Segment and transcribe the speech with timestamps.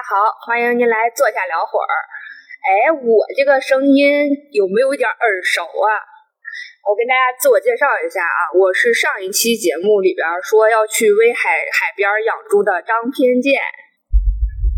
[0.00, 1.92] 好，欢迎您来坐下聊会儿。
[2.64, 5.88] 哎，我这个声音有没有一点耳熟啊？
[6.88, 13.60] 我跟大家自我介绍一下啊，我是上一期节目里边说要去威海海边养猪的张偏见。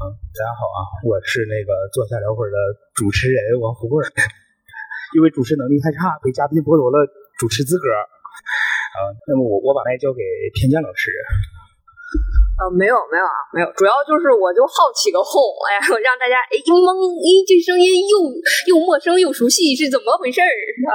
[0.02, 2.58] 嗯，大家好啊，我是那个坐下聊会儿的
[2.98, 4.02] 主持人王富贵，
[5.14, 6.98] 因为主持能力太差，被嘉宾剥夺了
[7.38, 7.86] 主持资格。
[7.94, 8.98] 啊，
[9.30, 10.18] 那么我我把麦交给
[10.58, 11.14] 偏见老师。
[12.62, 15.34] 呃，没有没有啊，没有，主要就是我就好起个哄，
[15.66, 18.14] 哎呀， 让大家哎一懵，咦这声音又
[18.70, 20.46] 又陌生又熟悉，是怎么回事儿
[20.86, 20.94] 啊？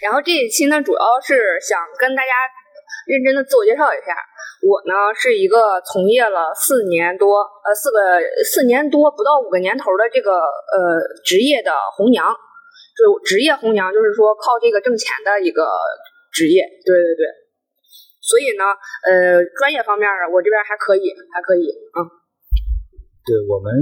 [0.00, 2.32] 然后这一期呢，主要是想跟大家
[3.04, 4.16] 认真的自我介绍一下，
[4.64, 12.32] 我呢是一个从业了四年多，呃四个四年多不到五个年头的这个呃职业的红娘，
[12.96, 15.68] 就职业红娘，就是说靠这个挣钱的一个
[16.32, 17.43] 职业，对对对。
[18.24, 18.64] 所以呢，
[19.04, 22.24] 呃，专业方面啊，我这边还可以，还可以，嗯。
[23.24, 23.72] 对我们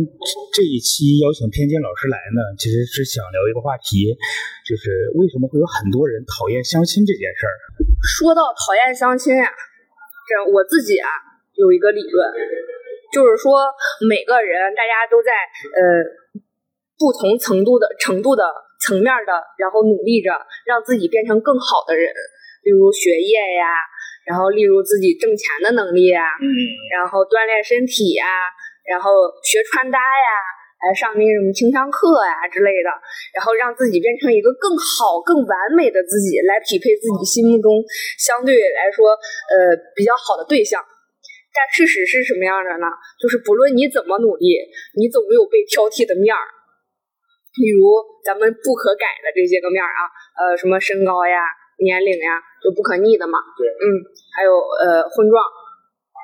[0.55, 4.15] 这一期邀请偏见老师来呢，其实是想聊一个话题，
[4.63, 7.55] 就是为什么会有很多人讨厌相亲这件事儿。
[8.07, 9.51] 说到讨厌相亲啊，
[10.27, 11.11] 这我自己啊
[11.59, 12.23] 有一个理论，
[13.11, 13.67] 就是说
[14.07, 15.35] 每个人大家都在
[15.75, 16.07] 呃
[16.95, 18.47] 不同程度的程度的
[18.79, 20.31] 层面的，然后努力着
[20.67, 22.15] 让自己变成更好的人，
[22.63, 23.67] 例如学业呀。
[24.23, 26.47] 然后，例如自己挣钱的能力啊，嗯，
[26.95, 28.23] 然后锻炼身体呀，
[28.87, 29.11] 然后
[29.43, 30.31] 学穿搭呀，
[30.79, 32.91] 来上那什么情商课呀之类的，
[33.35, 37.83] 然后让自己变成一个更好、更完美的自己，来匹配自己心目中
[38.15, 40.79] 相对来说呃比较好的对象。
[41.51, 42.87] 但事实是什么样的呢？
[43.19, 44.55] 就是不论你怎么努力，
[44.95, 46.47] 你总有被挑剔的面儿。
[47.59, 47.91] 比如
[48.23, 50.01] 咱们不可改的这些个面儿啊，
[50.39, 51.43] 呃，什么身高呀。
[51.83, 53.43] 年龄呀，就不可逆的嘛。
[53.59, 53.85] 对，嗯，
[54.31, 55.43] 还有呃，婚状，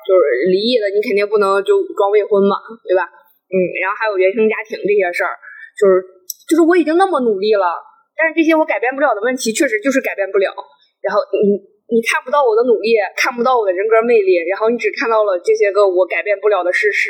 [0.07, 2.55] 就是离异的，你肯定不能就装未婚嘛，
[2.87, 3.05] 对吧？
[3.51, 5.33] 嗯，然后还有原生家庭这些事儿，
[5.75, 6.05] 就是
[6.47, 7.75] 就是我已经那么努力了，
[8.15, 10.53] 但是这些我改变不了的问题，确实就是改变不了。
[11.01, 11.57] 然后你
[11.89, 17.09] 你看不到我的努力，看不到我的人格魅力，然后你只看到了这些个我改变不了的事实，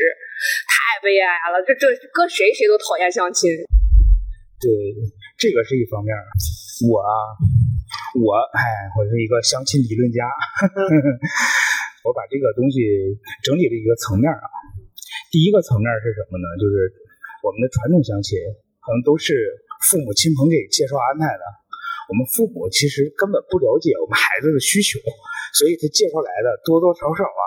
[0.64, 1.60] 太悲哀了。
[1.68, 3.52] 这这搁谁谁都讨厌相亲。
[4.64, 4.72] 对，
[5.36, 6.16] 这个是一方面。
[6.88, 7.12] 我啊。
[8.20, 8.62] 我哎，
[8.98, 10.26] 我是一个相亲理论家，
[12.06, 12.80] 我把这个东西
[13.44, 14.46] 整理了一个层面啊。
[15.30, 16.46] 第一个层面是什么呢？
[16.58, 16.90] 就是
[17.46, 18.38] 我们的传统相亲
[18.82, 19.34] 可能都是
[19.86, 21.44] 父母亲朋给介绍安排的，
[22.10, 24.98] 我们父母其实根本不了解我们孩子的需求，
[25.54, 27.44] 所以他介绍来的多多少少啊，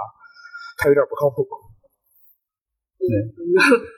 [0.78, 1.42] 他有点不靠谱。
[3.02, 3.10] 嗯，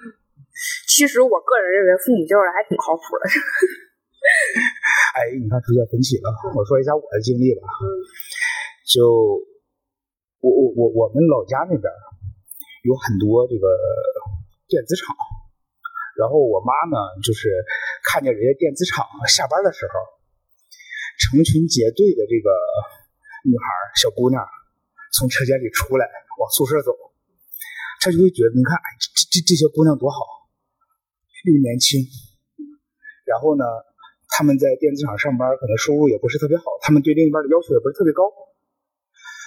[0.89, 3.29] 其实我个人认为父母介绍的还挺靠谱的。
[5.15, 6.27] 哎，你看出现分歧了。
[6.59, 7.63] 我说一下我的经历吧。
[8.83, 9.07] 就
[10.43, 11.87] 我我我我们老家那边
[12.83, 13.65] 有很多这个
[14.67, 15.15] 电子厂，
[16.19, 17.47] 然后我妈呢，就是
[18.03, 19.95] 看见人家电子厂下班的时候，
[21.23, 22.51] 成群结队的这个
[23.47, 23.65] 女孩
[23.95, 24.43] 小姑娘
[25.15, 26.11] 从车间里出来
[26.43, 26.91] 往宿舍走，
[28.03, 30.19] 她就会觉得，你看，哎，这这这些姑娘多好，
[31.47, 32.03] 又年轻，
[33.25, 33.63] 然后呢。
[34.35, 38.27] 他们在电子厂上班，可能收入也不是特别好，他们对另一半的要求也不是特别高，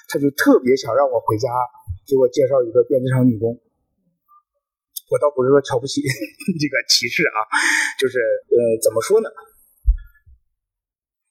[0.08, 1.52] 他就特别想让我回家
[2.08, 3.52] 给我介绍一个电子厂女工。
[5.12, 6.00] 我倒不是说瞧不起
[6.60, 7.40] 这个歧视啊，
[8.00, 8.16] 就是
[8.48, 9.28] 呃，怎么说呢？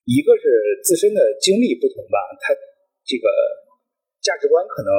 [0.05, 0.45] 一个是
[0.85, 2.53] 自身的经历不同吧，他
[3.09, 3.25] 这个
[4.21, 4.93] 价值观可能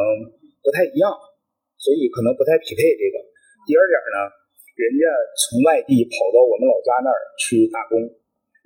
[0.65, 1.13] 不太一样，
[1.77, 3.21] 所以可能不太匹配这个。
[3.69, 4.17] 第二点呢，
[4.81, 5.05] 人家
[5.45, 8.01] 从外地跑到我们老家那儿去打工。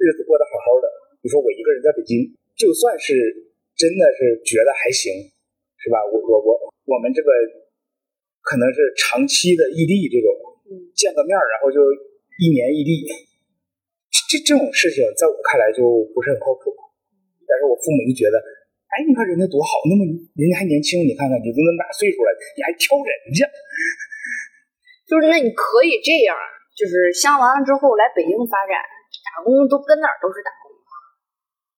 [0.02, 0.90] 日子过得好好的，
[1.22, 2.26] 你说我一个人在北京，
[2.58, 3.14] 就算是
[3.78, 5.14] 真的是觉得还行，
[5.78, 6.02] 是吧？
[6.10, 6.50] 我我我
[6.90, 7.30] 我们这个
[8.42, 10.34] 可能是长期的异地这种，
[10.98, 11.78] 见个面然后就
[12.42, 13.06] 一年异地，
[14.10, 15.86] 这这种事情在我看来就
[16.18, 16.74] 不是很靠谱。
[17.46, 18.42] 但是我父母就觉得，
[18.90, 20.02] 哎，你看人家多好，那么
[20.34, 23.46] 人家还年轻，你看看你都那么大岁数了，你还挑人家，
[25.06, 26.34] 就是那你可以这样，
[26.74, 28.82] 就是相完了之后来北京发展。
[29.32, 30.68] 打工都跟哪儿都是打工，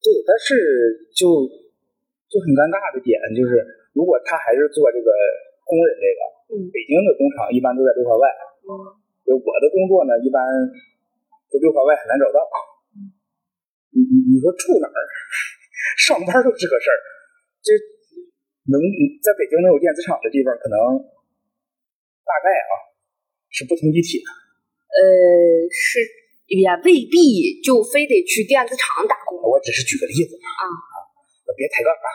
[0.01, 1.45] 对，但是就
[2.25, 3.61] 就很尴尬的点就是，
[3.93, 5.13] 如果他还是做这个
[5.61, 8.25] 工人这个，嗯，北京的工厂一般都在六环外，
[8.65, 8.73] 嗯，
[9.29, 10.41] 我的工作呢，一般
[11.53, 12.41] 就六环外很难找到，
[13.93, 14.97] 你你你说住哪儿，
[16.01, 16.97] 上班都是个事儿，
[17.61, 17.69] 就
[18.73, 18.81] 能
[19.21, 20.77] 在北京能有电子厂的地方，可能
[22.25, 22.97] 大概啊
[23.53, 24.17] 是不通地铁，
[24.89, 26.22] 呃是。
[26.47, 29.37] 也未必就非得去电子厂打工。
[29.41, 30.95] 我只是举个例子啊啊，
[31.55, 32.09] 别抬杠啊，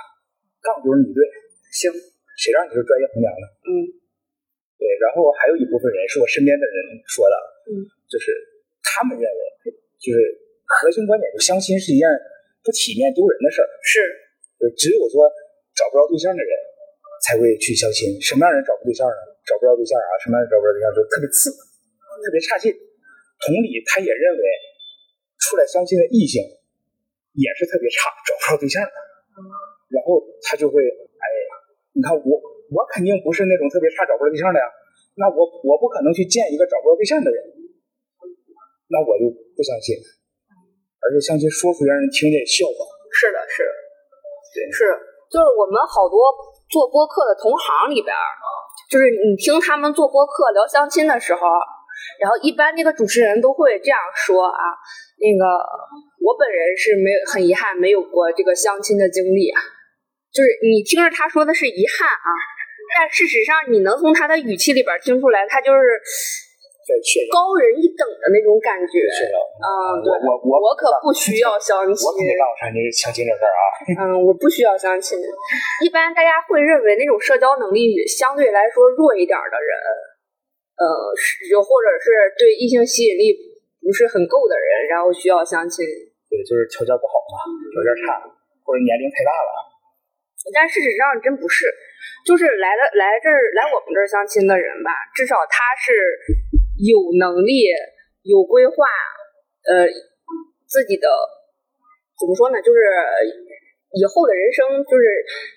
[0.62, 1.20] 杠就是你对。
[1.68, 1.92] 行，
[2.34, 3.44] 谁让你是专业红娘呢？
[3.68, 3.70] 嗯，
[4.80, 6.76] 对，然后还有一部分人是我身边的人
[7.06, 7.36] 说的，
[7.70, 8.32] 嗯，就是
[8.82, 9.42] 他们认为，
[10.00, 10.16] 就是
[10.64, 12.08] 核心观点，就相亲是一件
[12.64, 13.68] 不体面、丢人的事儿。
[13.84, 14.00] 是，
[14.58, 15.28] 就只有说
[15.76, 16.50] 找不着对象的人
[17.22, 18.16] 才会去相亲。
[18.18, 19.20] 什么样的人找不对象呢？
[19.44, 22.72] 找不着对象啊，什么样的人找不着对象就特别次，特别差劲。
[23.44, 24.42] 同理，他也认为
[25.38, 26.42] 出来相亲的异性
[27.34, 28.90] 也是特别差，找不着对象的。
[29.88, 31.50] 然后他就会，哎呀，
[31.94, 32.32] 你看我，
[32.74, 34.66] 我肯定不是那种特别差找不着对象的呀。
[35.18, 37.38] 那我我不可能去见一个找不着对象的人，
[38.90, 39.96] 那我就不相信。
[40.98, 42.86] 而且相亲说出去让人听见笑话。
[43.14, 43.72] 是的，是的，
[44.54, 44.84] 对是，
[45.30, 46.20] 就是我们好多
[46.68, 48.12] 做播客的同行里边，
[48.90, 51.40] 就是你听他们做播客聊相亲的时候，
[52.20, 54.62] 然后一般那个主持人都会这样说啊，
[55.18, 55.44] 那个
[56.24, 59.60] 我本人是没有很遗憾没有过这个相亲的经历啊，
[60.32, 62.30] 就是你听着他说的是遗憾啊，
[62.98, 65.80] 但事实上你能从他的语气里边儿听出来，他就是
[67.28, 68.96] 高人一等的那种感觉。
[69.12, 69.36] 炫耀。
[69.60, 71.92] 嗯，对，我我我可不需要相亲。
[71.92, 73.62] 我可没干过相亲相亲这事儿啊。
[74.00, 75.20] 嗯，我不需要相亲。
[75.84, 79.68] 一般大家会认为那种社交能力相对来说弱一点的人，
[80.78, 80.86] 呃，
[81.18, 82.06] 是又或者是
[82.38, 83.34] 对异性吸引力
[83.82, 85.82] 不是很够的人，然后需要相亲。
[86.30, 87.36] 对，就是条件不好嘛，
[87.74, 88.22] 条件差，
[88.62, 89.50] 或者年龄太大了。
[90.54, 91.66] 但事实上真不是，
[92.24, 95.90] 就是来了来这儿来我们这儿相亲的人吧，至少他是
[96.78, 97.68] 有能力、
[98.22, 98.86] 有规划，
[99.66, 99.88] 呃，
[100.68, 101.08] 自己的
[102.20, 102.78] 怎么说呢，就是
[103.96, 105.04] 以后的人生，就是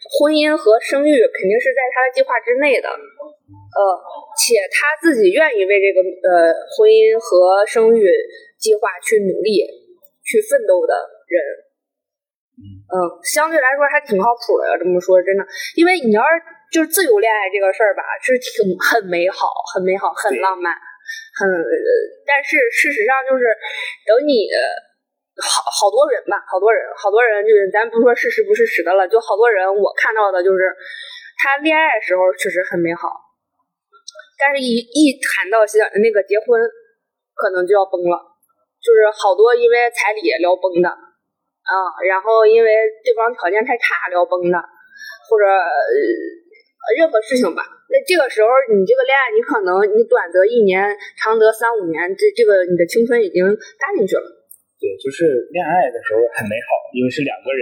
[0.08, 3.80] 婚姻和生育肯定是在他的计划之内的，呃，
[4.40, 8.08] 且他自己愿意为这个呃婚姻和生育
[8.56, 9.64] 计划去努力、
[10.24, 10.94] 去奋斗的
[11.28, 11.36] 人。
[12.62, 14.78] 嗯，相对来说还挺靠谱的。
[14.78, 15.42] 这么说真的，
[15.76, 16.32] 因为你要是
[16.72, 20.72] 就是自由恋爱这个事儿吧，是挺很美好、很美好、很浪漫，
[21.40, 21.48] 很。
[22.28, 23.44] 但是事实上就是，
[24.06, 24.46] 等你
[25.42, 30.70] 好好多人吧，好多人，好多人就是咱不说事实不事实的了，就好多人我看到的就是，
[31.42, 33.10] 他恋爱时候确实很美好，
[34.38, 36.62] 但是一一谈到想那个结婚，
[37.34, 38.16] 可能就要崩了，
[38.78, 40.90] 就是好多因为彩礼聊崩的。
[41.62, 41.74] 啊，
[42.10, 42.70] 然后因为
[43.06, 44.58] 对方条件太差聊崩的，
[45.30, 47.62] 或者、呃、任何事情吧。
[47.86, 50.82] 那这个时候你这个恋爱，你可能你短则一年，
[51.22, 53.46] 长则三五年，这这个你的青春已经
[53.78, 54.41] 搭进去了。
[54.82, 57.62] 对，就是恋爱的时候很美好，因为是两个人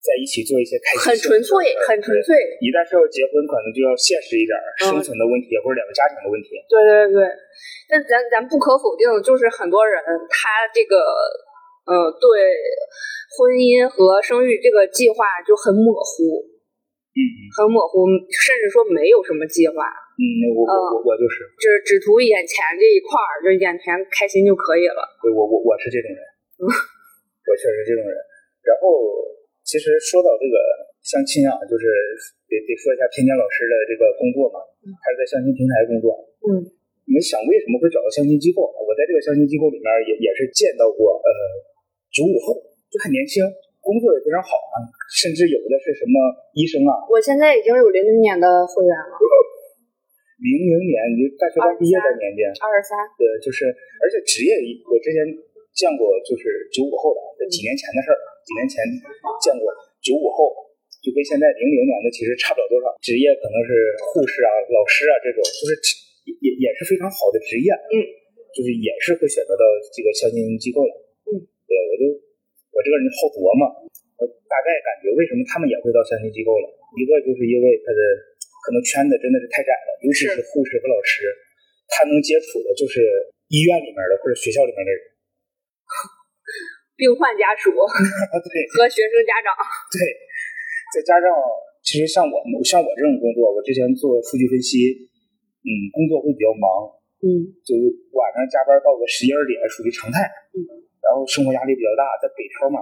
[0.00, 1.52] 在一起做一些开心很纯粹
[1.84, 2.16] 很纯。
[2.24, 2.32] 粹
[2.64, 6.56] 一旦是要结婚，可能就要现实一点儿，生存的问题或者两个家庭的问题。
[6.64, 7.20] 对对对，
[7.92, 10.00] 但咱咱不可否定，就是很多人
[10.32, 10.96] 他这个
[11.88, 12.56] 呃对
[13.36, 16.40] 婚姻和生育这个计划就很模糊，
[17.12, 17.20] 嗯
[17.52, 20.24] 很模糊，甚至说没有什么计划，嗯，
[20.54, 25.02] 我我我我就是，就是只图眼前这一块儿，就眼前开心就可以了。
[25.22, 26.20] 对我我我是这种人，
[26.62, 28.14] 我确实是这种人。
[28.62, 28.94] 然后
[29.66, 30.56] 其实说到这个
[31.02, 31.90] 相亲啊，就是
[32.46, 34.62] 得得说一下偏见老师的这个工作嘛，
[35.02, 36.14] 他是在相亲平台工作。
[36.46, 36.62] 嗯
[37.04, 38.64] 你们想为什么会找到相亲机构？
[38.64, 41.28] 我在这个相亲机构里面也也是见到过，呃，
[42.08, 42.56] 九五后
[42.88, 43.44] 就很年轻，
[43.84, 44.80] 工作也非常好啊，
[45.12, 46.16] 甚至有的是什么
[46.56, 49.12] 医生啊，我现在已经有零零年的会员了，
[50.42, 52.98] 零零年你就大学刚毕业的年纪，二十三。
[53.14, 54.54] 对，就是而且职业
[54.86, 55.22] 我之前
[55.74, 58.82] 见过，就是九五后的，这几年前的事儿，几年前
[59.42, 59.70] 见过
[60.02, 60.50] 九五后，
[61.02, 65.78] 就跟现在零零年的其实差不了多少，职业可能是护士啊、老师啊这种，就是
[66.26, 67.94] 也也也是非常好的职业，嗯，
[68.54, 69.62] 就是也是会选择到
[69.94, 70.92] 这个相亲机构的，
[71.30, 72.02] 嗯，对我就
[72.74, 73.62] 我这个人好琢磨，
[74.18, 76.66] 我大概感觉为什么他们也会到相亲机构了，
[76.98, 78.00] 一个就是因为他的
[78.64, 81.28] 可能圈子真的是太窄了，尤其是护士和老师，
[81.92, 83.04] 他能接触的就是
[83.52, 85.00] 医院里面的或者学校里面的人，
[86.96, 87.68] 病患家属。
[87.76, 89.52] 对和学生家长，
[89.92, 90.00] 对，
[90.96, 91.28] 再加上
[91.84, 94.96] 其实像我像我这种工作，我之前做数据分析，
[95.60, 96.88] 嗯，工作会比较忙，
[97.20, 97.52] 嗯。
[97.60, 97.84] 就是
[98.16, 100.24] 晚上加班到个十一二点属于常态，
[100.56, 100.64] 嗯，
[101.04, 102.80] 然后生活压力比较大，在北漂嘛，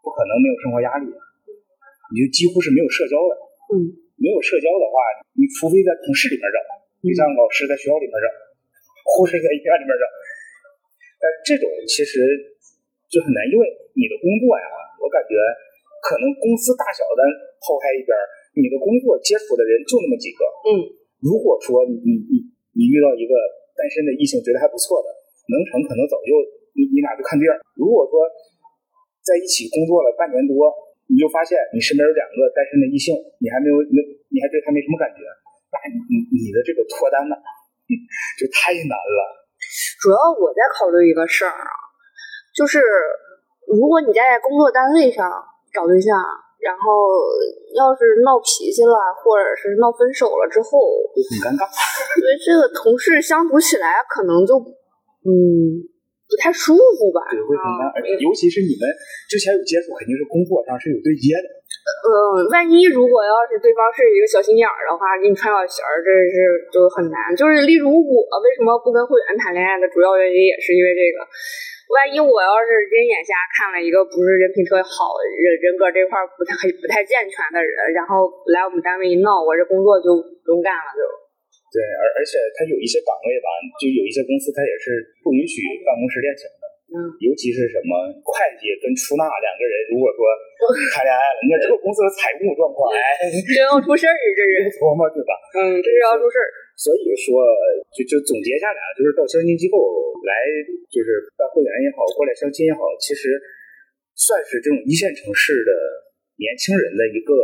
[0.00, 3.32] 不可能没有生活压力，你就几乎是没有社交的，
[3.76, 4.94] 嗯没有社交的话，
[5.34, 6.58] 你除非在同事里面找，
[7.02, 8.26] 就像老师在学校里面找，
[9.04, 10.04] 护士在医院里面找，
[11.18, 12.22] 但这种其实
[13.10, 13.62] 就很难，因为
[13.98, 14.66] 你的工作呀，
[15.02, 15.34] 我感觉
[16.04, 17.20] 可能公司大小的
[17.60, 18.12] 抛开一边，
[18.58, 20.40] 你的工作接触的人就那么几个，
[20.70, 20.70] 嗯
[21.24, 22.34] 如果说你你你
[22.76, 23.32] 你遇到一个
[23.72, 25.08] 单身的异性，觉得还不错的，
[25.48, 26.36] 能成可能早就
[26.76, 27.64] 你你俩就看对眼儿。
[27.80, 28.28] 如果说
[29.24, 30.68] 在一起工作了半年多，
[31.10, 33.98] 你就发现你身边有两个单身的异性，你还没有没
[34.32, 35.20] 你还对他没什么感觉，
[35.72, 37.36] 那那你你的这个脱单呢，
[38.40, 39.18] 就太难了。
[40.00, 41.70] 主要我在考虑一个事儿啊，
[42.54, 42.80] 就是
[43.68, 45.28] 如果你在工作单位上
[45.72, 46.12] 找对象，
[46.60, 47.08] 然后
[47.76, 50.80] 要是闹脾气了，或者是闹分手了之后，
[51.12, 51.68] 会很尴尬。
[52.16, 54.56] 所以这个同事相处起来可能就
[55.24, 55.84] 嗯
[56.28, 57.24] 不太舒服吧。
[57.30, 58.84] 对，会很尴尬，尤其是你们
[59.28, 61.46] 之前有接触，肯定是工作上是有对接的。
[62.04, 66.36] 嗯，万一如果要是对方是一个小心眼儿的话，给你穿小鞋儿，这是
[66.72, 67.36] 就很难。
[67.36, 71.20] 就是例如我为什么不跟会员谈恋爱的主要原因也是因为这个。
[71.92, 81.04] 万一我要是真眼下看了一个不是人品特别好、人人格这块不太不太健全的人，然后来我们单位一闹，我这工作就不用干了，就。
[81.74, 83.50] 对，而而且他有一些岗位吧，
[83.82, 86.64] 就有一些公司他也是不允许办公室恋情的。
[86.94, 87.10] 嗯。
[87.18, 88.30] 尤其是什么会
[88.62, 90.22] 计跟出纳两个人，如果说
[90.94, 94.78] 谈恋爱了，你看这个公司的财务状况，哎， 真要出事儿，这是。
[94.78, 95.34] 琢磨对吧？
[95.58, 96.46] 嗯，这是要出事儿。
[96.78, 97.42] 所以说，
[97.90, 99.78] 就就总结下来啊，就是到相亲机构
[100.22, 100.30] 来，
[100.90, 103.34] 就是办会员也好，过来相亲也好，其实
[104.14, 105.70] 算是这种一线城市的
[106.38, 107.34] 年轻人的一个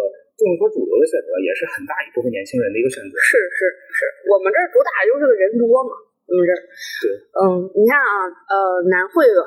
[0.40, 3.12] 不能说主流的选择，也是很大一部分年轻人的一个选择。
[3.20, 4.00] 是是是，
[4.32, 5.92] 我们这儿主打就是个人多嘛，
[6.24, 6.60] 我们这儿。
[7.04, 7.06] 对。
[7.36, 9.44] 嗯，你看啊，呃，男会员，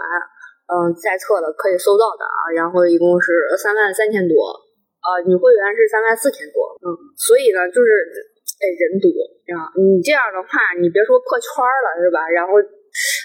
[0.70, 4.38] 嗯，在册的可以搜到的啊，然后一共是三万三千多，
[5.02, 7.90] 啊，女会员是三万四千多，嗯，所以呢，就是。
[8.64, 9.12] 哎，人多
[9.60, 9.68] 啊！
[9.76, 12.24] 你这样的话，你别说破圈了，是吧？
[12.32, 12.56] 然后，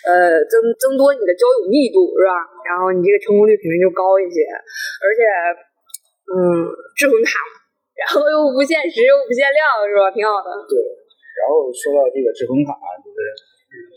[0.03, 2.43] 呃，增增多你的交友密度，是吧？
[2.67, 5.23] 然后你这个成功率肯定就高一些，而且，
[6.35, 6.67] 嗯，
[6.99, 7.39] 智魂卡，
[7.99, 10.11] 然后又不限时又不限量，是吧？
[10.15, 10.49] 挺好的。
[10.71, 10.79] 对。
[11.39, 13.19] 然后说到这个智魂卡，就是。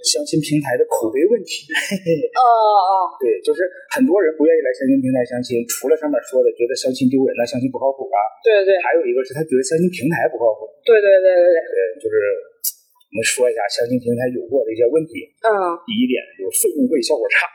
[0.04, 1.64] 相亲平台的口碑问题，
[2.36, 2.92] 哦哦，
[3.22, 3.64] 对，就是
[3.96, 15.50] 很多人不愿意来相亲平台相亲，除了上面说的觉得相亲丢人了，相亲不靠谱啊，对对，还有一个是他觉得相亲平台不靠谱，对对对对对，对，就是我们说一下相亲平台有过的一些问题，嗯，
[15.88, 17.48] 第一点就是费用贵，效果差，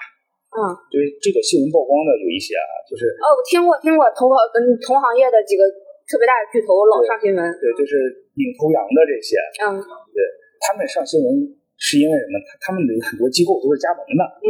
[0.56, 5.66] 嗯，就是这个新闻曝光的有一些啊，就是哦，我听过听过同行嗯同行业的几个
[6.06, 7.98] 特别大的巨头老上新闻，对，就是
[8.38, 9.36] 领头羊的这些，
[9.66, 9.76] 嗯，
[10.14, 10.18] 对
[10.62, 11.58] 他们上新闻。
[11.76, 12.40] 是因为什么？
[12.40, 14.48] 他他们的很多机构都是加盟的，嗯，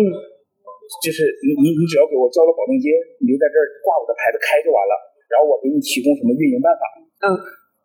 [1.03, 2.87] 就是你你你只要给我交了保证金，
[3.19, 4.95] 你就在这儿挂我的牌子开就完了，
[5.27, 6.87] 然后我给你提供什么运营办法，
[7.27, 7.35] 嗯，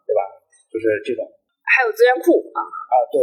[0.05, 0.21] 对吧？
[0.69, 1.25] 就是这种，
[1.65, 2.61] 还有资源库啊。
[2.61, 3.17] 啊对，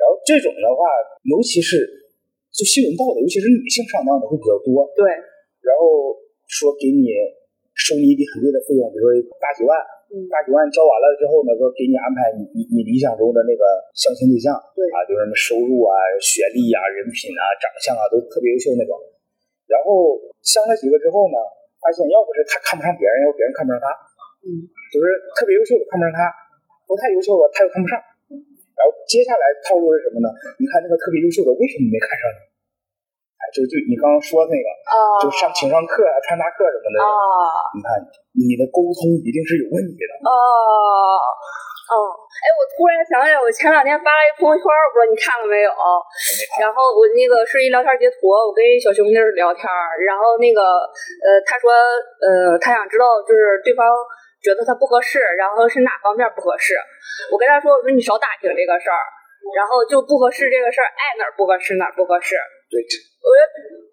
[0.00, 0.88] 然后这种的话，
[1.28, 1.84] 尤其是
[2.48, 5.04] 就新闻报的，尤其是女性上当的会比较多，对，
[5.60, 6.16] 然后
[6.48, 7.12] 说给你
[7.74, 9.74] 收你一笔很贵的费用，比如说大几万。
[10.30, 13.66] 大几万交完了之后呢，说给你安排你你你理想中的那个
[13.98, 15.90] 相亲对象，对啊，就是什么收入啊、
[16.22, 18.94] 学历啊、人品啊、长相啊，都特别优秀那种。
[19.66, 21.36] 然后相了几个之后呢，
[21.82, 23.90] 发现要不是他看不上别人，要不别人看不上他，
[24.46, 26.30] 嗯，就是特别优秀的看不上他，
[26.86, 27.98] 不太优秀的他又看不上。
[28.78, 30.30] 然后接下来套路是什么呢？
[30.62, 32.38] 你看那个特别优秀的为什么没看上你？
[33.52, 34.68] 就就你刚刚说那个，
[35.20, 36.98] 就上情商课啊、穿搭课什么的，
[37.74, 37.88] 你看
[38.32, 40.12] 你的沟通一定是有问题的。
[40.24, 40.32] 哦
[41.84, 45.68] 哦，哎，我突然想起来，我前两天发了一朋友圈，我不知道你看了没有。
[46.56, 49.68] 然后我那个是一聊天截图，我跟一小兄弟聊天，
[50.08, 50.64] 然后那个
[51.20, 51.68] 呃，他说
[52.24, 53.84] 呃，他想知道就是对方
[54.40, 56.72] 觉得他不合适，然后是哪方面不合适。
[57.28, 59.04] 我跟他说，我说你少打听这个事儿，
[59.52, 62.32] 然后就不合适这个事儿，爱哪儿不合适哪儿不合适。
[62.72, 62.96] 对这。
[63.24, 63.44] 我觉得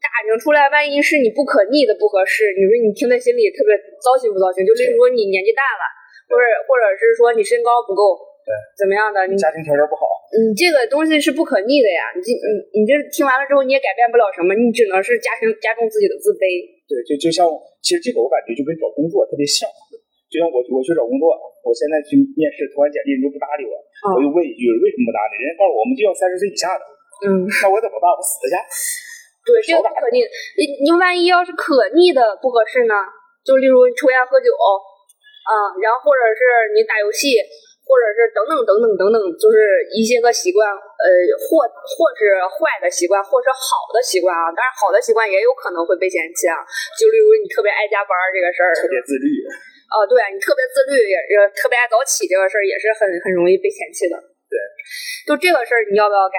[0.03, 3.71] 打听出来，万一是你不可逆的不合适，你说你听在心里特别
[4.03, 4.67] 糟心不糟心？
[4.67, 5.83] 就例如说你年纪大了，
[6.27, 9.23] 或者或者是说你身高不够，对，怎么样的？
[9.31, 10.03] 你家庭条件不好，
[10.35, 12.11] 你这个东西是不可逆的呀。
[12.11, 16.67] 你这你你这听完了之后你也改变不了什么，你只能是加深加重自己的自卑。
[16.91, 17.47] 对，就就像
[17.79, 19.63] 其实这个我感觉就跟找工作特别像，
[20.27, 21.31] 就像我我去找工作，
[21.63, 23.79] 我现在去面试投完简历人就不搭理我，
[24.11, 25.39] 我就问一句为什么不搭理？
[25.39, 26.83] 人家告诉我们就要三十岁以下的，
[27.23, 28.11] 嗯，那我怎么办？
[28.11, 28.55] 我死去。
[29.41, 30.21] 对，这个不可逆。
[30.57, 32.93] 你你万一要是可逆的不合适呢？
[33.41, 37.41] 就例如抽烟喝酒，啊，然后或者是你打游戏，
[37.81, 41.05] 或者是等等等等等等，就是一些个习惯，呃，
[41.41, 44.53] 或或是坏的习惯，或是好的习惯啊。
[44.53, 46.61] 当然，好的习惯也有可能会被嫌弃啊。
[47.01, 49.25] 就例如你特别爱加班这个事儿，特别自律。
[49.89, 54.15] 哦，对你特别自律，也也特别爱早起这个事儿，也是很很容易被嫌弃的。
[54.47, 54.55] 对，
[55.25, 56.37] 就这个事儿，你要不要改？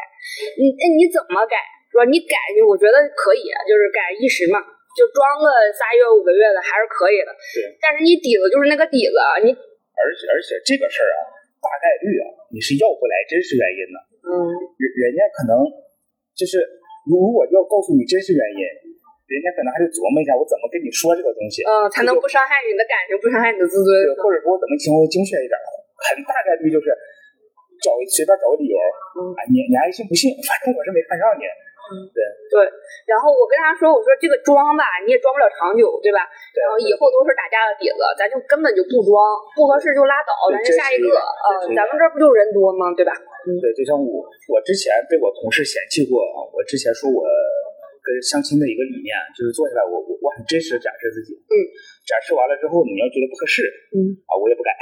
[0.55, 1.59] 你那你怎么改？
[1.93, 2.35] 说你改，
[2.65, 4.59] 我觉得可以，就是改一时嘛，
[4.97, 5.47] 就装个
[5.77, 7.31] 仨月五个月的还是可以的。
[7.53, 7.69] 对。
[7.79, 11.21] 但是你底子就是那个底子，你而且而且这个事儿啊，
[11.61, 13.97] 大概率啊，你是要不来真实原因的。
[14.25, 14.33] 嗯。
[14.81, 15.61] 人人家可能
[16.33, 16.65] 就是
[17.05, 18.63] 如果要告诉你真实原因，
[19.29, 23.89] 人家可能还得琢磨一下，我怎么跟你说这个东西，嗯，才能不伤害你的感情，不伤害你的自尊。
[24.21, 25.55] 或者说我怎么形容精确一点，
[26.09, 26.89] 很大概率就是
[27.85, 28.77] 找随便找个理由，
[29.19, 31.45] 嗯啊，你你爱信不信， 反正我是没看上你。
[32.13, 32.57] 对对，
[33.11, 36.25] 然后我跟他说，我说这个装吧，你也装不了长久，对吧？
[36.55, 39.15] 对然后以后都是打架的底子，咱就根本就不装，
[39.57, 41.09] 不合适就拉倒，咱就下一个。
[41.13, 42.93] 呃，咱们这不就人多吗？
[42.97, 43.13] 对吧？
[43.61, 47.27] 对，就像我，我之前被我同事嫌弃过啊，我之前说我
[48.03, 51.55] 跟相亲的一个理念，就是坐下来我我我很真实的展示自己，嗯，
[52.07, 53.63] 展示完了之后，你要觉得不合适，
[53.95, 54.71] 嗯啊，我也不改，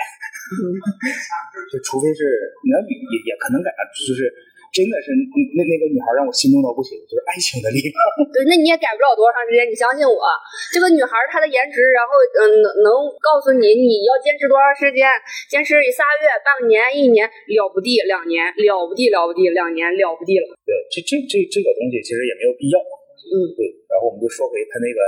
[0.60, 0.76] 嗯
[1.72, 2.24] 就除非是
[2.64, 2.92] 你要也
[3.28, 4.28] 也可能改，就是
[4.70, 7.94] 真的是那那个女孩让我心动到不行，就是爱情的力量。
[8.30, 10.22] 对，那你也改不了多长时间，你相信我，
[10.70, 15.10] 这个女孩她的颜值，然后嗯能能告诉你你要坚持多长时间，
[15.50, 20.46] 坚持仨月、半年、一年了不地，两年了不地了不地，两年了不地了。
[20.62, 22.78] 对，这这这这个东西其实也没有必要。
[22.78, 24.98] 嗯，对，然后我们就说回他那个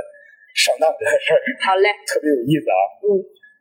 [0.59, 2.79] 上当这个事儿，好嘞，特别有意思啊。
[3.07, 3.15] 嗯，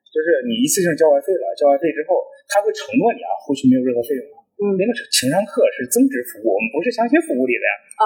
[0.09, 4.25] 就是你一次性交完费了，交完费之后，他会承诺你啊，后续没有任何费用。
[4.61, 8.05] 嗯那个是情商课是增值服务，我们不是相亲服务里的呀，啊，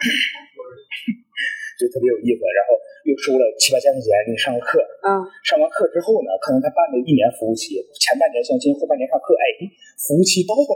[1.76, 2.40] 就特别有意思。
[2.48, 5.20] 然后又收了七八千块钱给你上个课，嗯。
[5.44, 9.44] 上完课之后呢，可能他办了一年服务期，前半年相亲，后半年上课，哎，
[10.00, 10.72] 服务期到了，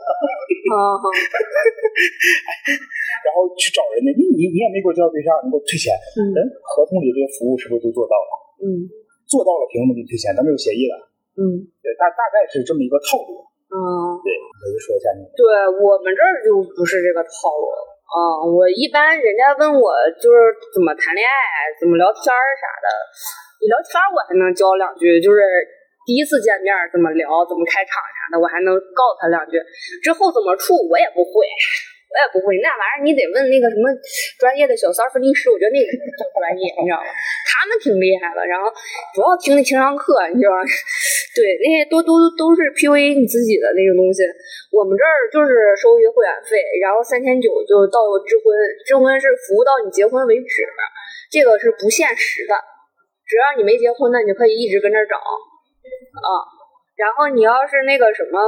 [0.77, 1.05] 啊哈，
[3.25, 6.29] 然后去找人家，你你你也没给我介绍对象，你给我退钱，嗯。
[6.37, 8.31] 人合同里这个服务是不是都做到了？
[8.69, 8.85] 嗯。
[9.25, 10.37] 做到了，凭什么给你退钱？
[10.37, 11.09] 咱们有协议了，
[11.41, 11.73] 嗯。
[11.81, 13.49] 对，大大概是这么一个套路。
[13.71, 13.79] 嗯，
[14.27, 15.23] 对，可以说一下你。
[15.33, 15.47] 对
[15.79, 17.71] 我们这儿就不是这个套路。
[18.11, 19.87] 啊、我一般人家问我
[20.19, 22.87] 就是怎么谈恋爱，怎么聊天儿啥的，
[23.63, 25.39] 你聊天儿我还能教两句，就是
[26.03, 29.63] 第一次见面怎么聊，怎么开场啥的，我还能告诉他两句。
[30.03, 31.31] 之后怎么处我也不会，
[32.11, 33.87] 我也不会，那玩意儿你得问那个什么
[34.43, 35.87] 专业的小三儿分析师，我觉得那个
[36.19, 37.07] 更专业，你知道吗？
[37.47, 38.67] 他们挺厉害的，然后
[39.15, 40.67] 主要听那情商课，你知道吗？
[41.31, 44.27] 对，那些都都都是 PUA 你自己的那种东西。
[44.75, 48.51] 我们这儿就是收一个会员费，然后三千九就到质婚，
[48.83, 50.67] 质婚是服务到你结婚为止，
[51.31, 52.55] 这个是不限时的，
[53.27, 56.31] 只要你没结婚的，你就可以一直跟这儿找啊。
[56.99, 58.39] 然后你要是那个什么。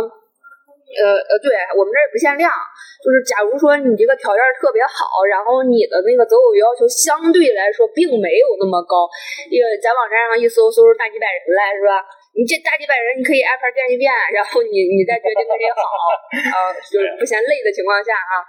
[0.93, 2.53] 呃呃，对我们这儿也不限量，
[3.01, 9.09] 就是假如说你这个条件特别好，然后你的那个择偶要求相对来说并没有那么高，
[9.49, 12.05] 因为在网站上一搜搜出大几百人来是吧？
[12.33, 18.41] 你这大几百人，你可以挨盘见一遍，然后你你再决定跟谁好啊，就是不嫌累的情况下啊，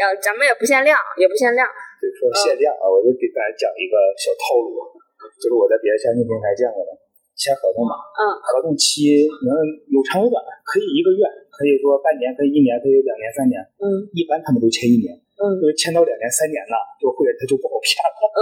[0.00, 1.68] 然后咱们也不限量，也不限量，
[2.00, 4.72] 就说限量啊，我就给大家讲一个小套路，
[5.36, 6.96] 就是我在别的相亲平台见过的，
[7.36, 8.20] 签合同嘛，嗯。
[8.40, 9.52] 合同期能
[9.92, 11.22] 有长有短，可以一个月，
[11.52, 13.84] 可以说半年，可以一年，可以两年、三年，嗯。
[14.16, 15.60] 一般他们都签一年，嗯。
[15.60, 18.24] 就是签到两年、三年了，这个会员他就不好骗了。
[18.32, 18.40] 嗯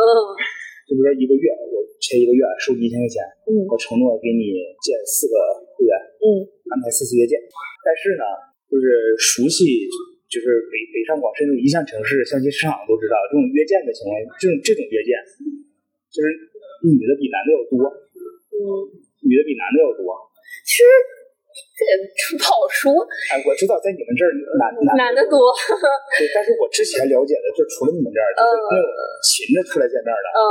[0.85, 4.53] 就比如说一个月，我签一个月收你一千块钱，嗯我承诺给你
[4.85, 5.35] 建四个
[5.77, 7.40] 会员，嗯安排四次约见。
[7.85, 8.25] 但是呢，
[8.68, 9.88] 就是熟悉，
[10.29, 15.16] 就是北北上广深这种一线城市相亲市场都知道，这种约见的情况，这种这种约见，
[16.12, 16.27] 就是
[16.85, 17.81] 女的比男的要多，
[18.53, 18.61] 嗯，
[19.25, 20.05] 女的比男的要多。
[20.64, 20.88] 其实
[21.75, 21.93] 这 也
[22.39, 22.95] 不好说，
[23.35, 24.31] 哎，我知道在你们这儿
[24.63, 25.51] 男男 男的多，
[26.19, 28.87] 对，但是我之前了解的，就除了你们这儿，就是那种
[29.27, 30.43] 勤着出来见面的，嗯。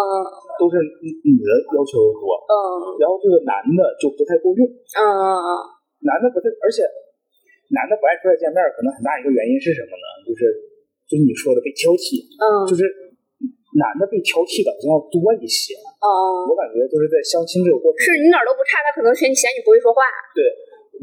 [0.60, 0.78] 都是
[1.24, 2.54] 女的要求多，嗯。
[3.00, 4.68] 然后这个男的就不太够用。
[4.68, 5.50] 嗯嗯
[6.04, 6.84] 男的不太，而且
[7.72, 10.06] 男的不爱出来见面，可能很大一个原因是什么呢？
[10.28, 10.52] 就是
[11.08, 12.68] 就是你说的被挑剔，嗯。
[12.68, 12.84] 就是
[13.80, 15.74] 男的被挑剔的好像要多一些。
[16.04, 16.06] 嗯，
[16.46, 20.04] 我感觉就是在相亲这个过程，是你哪儿都不差，他可能嫌你嫌你不会说话，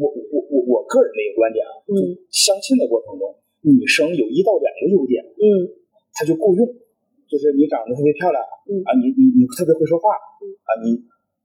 [0.01, 3.29] 我我我我个人的一个观点啊，嗯相亲的过程中，
[3.61, 5.77] 女生有一到两个优点，嗯
[6.17, 6.65] 她就够用，
[7.29, 10.97] 就是你长得特别漂亮，嗯啊，你你你特别会说话，嗯啊，你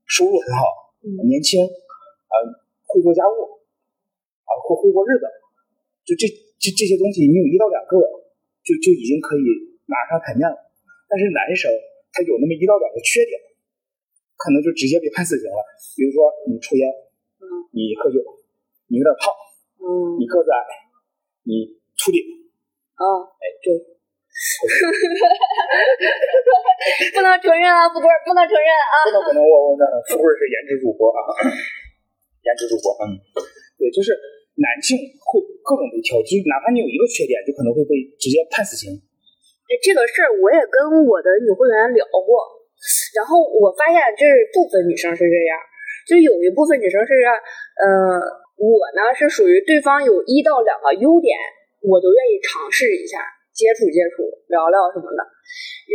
[0.08, 2.34] 收入很好，嗯年轻，啊，
[2.88, 3.60] 会做家务，
[4.48, 5.28] 啊，会会过日子，
[6.08, 6.26] 就这
[6.58, 8.00] 这这些东西，你有一到两个，
[8.64, 9.44] 就就已经可以
[9.92, 10.56] 拿上台面了。
[11.12, 11.70] 但是男生
[12.16, 13.36] 他有那么一到两个缺点，
[14.40, 15.62] 可能就直接被判死刑了。
[15.94, 16.90] 比如说你抽烟，
[17.38, 18.18] 嗯你喝酒，
[18.88, 19.34] 你有点胖，
[19.82, 20.18] 嗯。
[20.20, 20.58] 你个子矮，
[21.44, 22.22] 你秃顶，
[23.00, 23.04] 嗯，
[23.42, 23.72] 哎，对
[27.16, 31.20] 不能承认啊，富贵不能承认啊，不能不能，我我那富贵是颜值主播啊，
[32.44, 33.16] 颜值主播，嗯，
[33.80, 34.12] 对，就是
[34.60, 38.92] 男性会各种被挑，就是哪怕你有一个缺点，就可能会被直接判死刑。
[38.92, 42.28] 哎，这个事儿我也跟我的女会员聊过，
[43.16, 45.56] 然后我发现这部分女生是这样，
[46.06, 47.88] 就有一部分女生是，呃，
[48.58, 51.36] 我呢是属于对方有一到两个优点，
[51.84, 53.20] 我都愿意尝试一下，
[53.54, 55.22] 接触接触，聊聊什么的。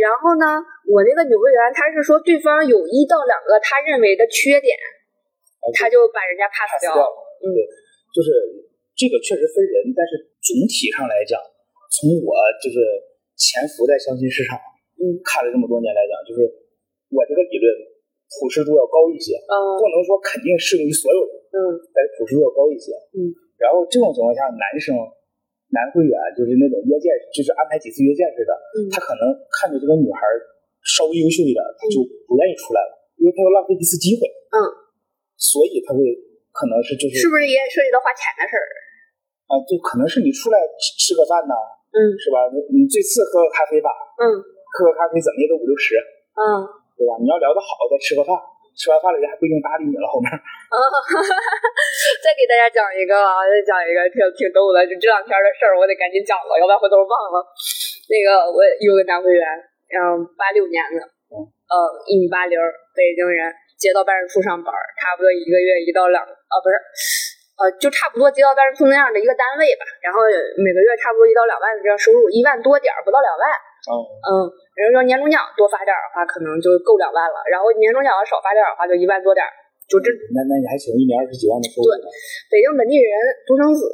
[0.01, 4.73] 然后呢，我那个女会员她是说对方有一到两个她认为的缺点，
[5.77, 7.05] 她就把人家 pass 掉了。
[7.41, 7.59] 嗯对，
[8.13, 8.29] 就是
[8.95, 10.13] 这这个确实分人，但是
[10.45, 11.41] 总体上来讲，
[11.89, 12.77] 从我就是
[13.33, 14.53] 潜伏在相亲市场，
[15.01, 16.45] 嗯，看了这么多年来讲，就是
[17.09, 17.65] 我这个理论
[18.39, 21.59] 普适度要高一些，嗯不能说肯定适用于所有人，嗯
[21.91, 22.95] 但是普适度要高一些。
[23.11, 23.27] 嗯，
[23.59, 24.95] 然后这种情况下，男生
[25.71, 30.19] 男会员就是那种约见，就是安排几次约见似的，嗯他可能看着这个女孩
[30.83, 34.23] 稍微优秀一点，他就不愿意出来了，因为他要浪费一次机会。
[34.51, 34.57] 嗯，
[35.39, 35.99] 所以他会
[36.51, 38.63] 可能是就是是不是也涉及到花钱的事儿？
[39.51, 41.55] 啊，就可能是你出来吃吃个饭呢，
[41.91, 42.47] 嗯是吧？
[42.51, 44.23] 你你最次喝个咖啡吧，嗯
[44.75, 45.95] 喝个咖啡怎么也得五六十，
[46.35, 46.43] 嗯
[47.01, 47.17] 对吧？
[47.17, 48.37] 你要聊得好，再吃个饭，
[48.77, 50.29] 吃完饭了人还不一定搭理你了，后面。
[50.29, 50.77] 啊，
[52.21, 57.41] 再给大家讲一个啊，再讲一个挺挺逗的，就这两天的事儿，我得赶紧讲了，要不然回头忘了。
[58.05, 59.41] 那个我有个男会员，
[59.97, 61.01] 嗯，八六年的，
[61.33, 61.73] 呃，
[62.05, 62.53] 一米八零，
[62.93, 63.49] 北京人，
[63.81, 64.69] 街道办事处上班，
[65.01, 66.77] 差不多一个月一到两，啊，不是，
[67.57, 70.21] 呃，就差不多街道办事处那样的一个单位吧，然后
[70.61, 73.43] 每个月差不多一到两万的这样收入，一万多点儿，不到两万。
[73.89, 74.29] 嗯，嗯，
[74.77, 77.41] 然后要年终奖多发点儿的话，可能就够两万了。
[77.49, 79.49] 然后年终奖要少发点儿的话，就一万多点儿。
[79.89, 82.05] 就这那那你还行，一年二十几万的收入对。
[82.53, 83.11] 北京本地人
[83.49, 83.89] 独生子，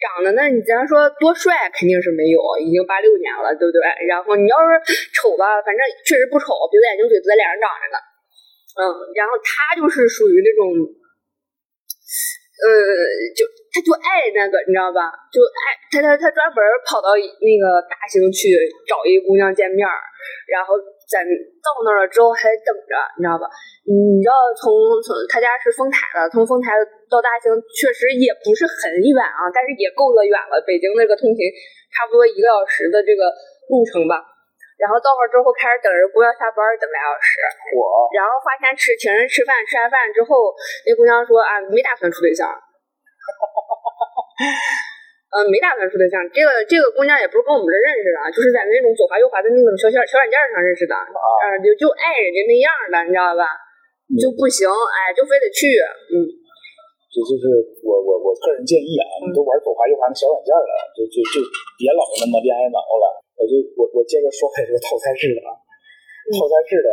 [0.00, 3.82] 长得呢，你咱说多帅肯定是没有，已经八六年了，对不对？
[4.06, 4.80] 然后你要是
[5.12, 7.98] 丑吧，反正确实不丑，鼻子眼睛嘴都在脸上长着呢。
[8.78, 8.82] 嗯，
[9.18, 10.70] 然后他就是属于那种，
[12.58, 12.66] 呃，
[13.38, 15.14] 就他就爱那个，你知道吧？
[15.30, 18.50] 就爱他他他专门跑到那个大兴去
[18.82, 19.86] 找一姑娘见面，
[20.50, 20.74] 然后
[21.06, 21.22] 在
[21.62, 23.46] 到那儿了之后还等着，你知道吧？
[23.86, 24.74] 你知道从
[25.06, 26.74] 从他家是丰台的，从丰台
[27.06, 30.58] 到大兴确实也不是很远啊，但是也够得远了。
[30.66, 31.46] 北京那个通勤
[31.94, 33.30] 差不多一个小时的这个
[33.70, 34.18] 路程吧。
[34.78, 37.42] 然后到那儿之后开始等着姑娘下班，等俩小时。
[37.74, 37.82] 我
[38.14, 40.54] 然后花钱吃，请人吃饭，吃完饭之后，
[40.86, 42.46] 那姑娘说啊，没打算处对象。
[45.28, 46.22] 嗯，没打算处对象。
[46.30, 53.44] 这个这个姑娘也不是跟我们这认识的，就是在那种左滑右滑的那种小小小软件上认识的，嗯，就就爱人家那样的，你知道吧？
[54.14, 55.74] 就不行，哎，就非得去，
[56.14, 56.16] 嗯
[57.12, 57.44] 就就是
[57.82, 61.42] 我我我个人建议啊，你都玩左滑右滑的小软件了，就就就
[61.76, 63.04] 别老那么恋爱脑了。
[63.38, 65.54] 我就我我接着说开这个套餐制的啊，
[66.34, 66.90] 套餐制的，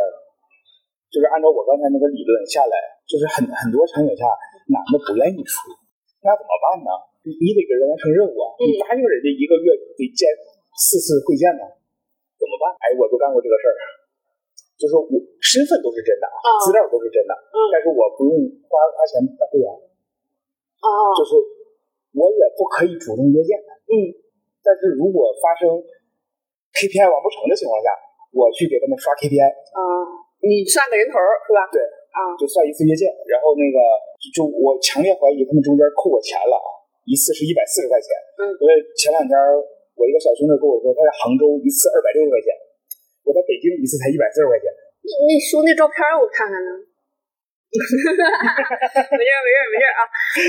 [1.10, 4.24] 就是按照我刚才那个理论下来，就是很很多场景下
[4.70, 5.74] 男的不愿意出，
[6.22, 6.90] 那怎么办呢？
[7.26, 10.30] 你你得给人完成任务啊，你答应人家一个月得见
[10.78, 11.66] 四次会见呢，
[12.38, 12.70] 怎么办？
[12.78, 13.74] 哎，我就干过这个事儿，
[14.78, 18.38] 就说我身份都是真的啊，资料都是真的，嗯但是我不用
[18.70, 19.66] 花花钱办会员。
[19.66, 20.86] 啊
[21.18, 21.34] 就是
[22.14, 23.58] 我也不可以主动约见，
[23.90, 24.14] 嗯
[24.62, 25.66] 但是如果发生
[26.76, 27.88] KPI 完不成的情况下，
[28.36, 29.80] 我去给他们刷 KPI，啊，
[30.44, 31.64] 你算个人头是吧？
[31.72, 31.80] 对？
[32.12, 33.76] 啊，就算一次约见，然后那个
[34.20, 36.68] 就就我强烈怀疑他们中间扣我钱了啊，
[37.08, 39.32] 一次是一百四十块钱，嗯因为前两天
[39.96, 42.52] 我一个小兄弟跟我说，他在杭州一次二百六十块钱，
[43.24, 44.68] 我在北京一次才一百四十块钱，
[45.04, 46.72] 你你兄弟照片我看看呢。
[47.76, 50.02] 没事儿没事儿没事儿啊，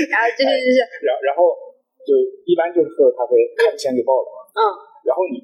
[0.08, 1.52] 然后这这这这，然然后
[2.00, 2.16] 就
[2.48, 4.62] 一般就是喝个咖啡，看钱给报了，嗯。
[5.04, 5.36] 然后你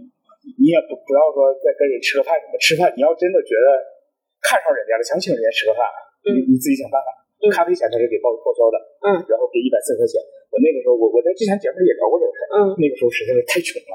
[0.61, 3.67] 你也不不要说再跟人吃个饭什么，吃饭你要真的觉得
[4.45, 5.85] 看上人家了，想请人家吃个饭，
[6.29, 7.09] 你你自己想办法。
[7.11, 10.17] 嗯咖啡钱他是给报报销的，嗯，然后给一百四十块钱。
[10.49, 13.93] 我那个时候我我在之前节目里也聊过这个事儿，嗯，那个时候实在是太穷了，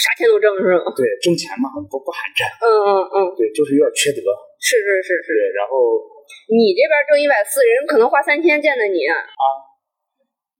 [0.00, 0.88] 啥钱都挣是吗？
[0.96, 5.76] 对，挣钱嘛不不寒碜，嗯嗯嗯，对，就是有点缺德，是是是是，对，然后
[6.48, 9.20] 你这边挣一百四，人可能花三千见的你啊，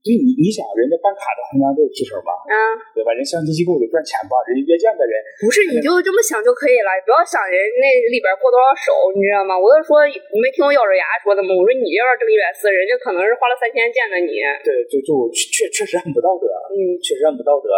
[0.01, 2.33] 就你你想人家办卡的衡量都有提成吧，
[2.97, 3.13] 对吧？
[3.13, 5.13] 人相亲机构得赚钱吧，人家约见的人
[5.45, 9.61] 不是你就这么想就可以了，不要想人那里边过多少手，你知道吗？
[9.61, 11.53] 我就说你没听我咬着牙说的吗？
[11.53, 16.97] 我说你要是挣一百四，人家可能是花了三千见的你，对，就就确确实很不道德，嗯。
[17.01, 17.69] 确实很不道德，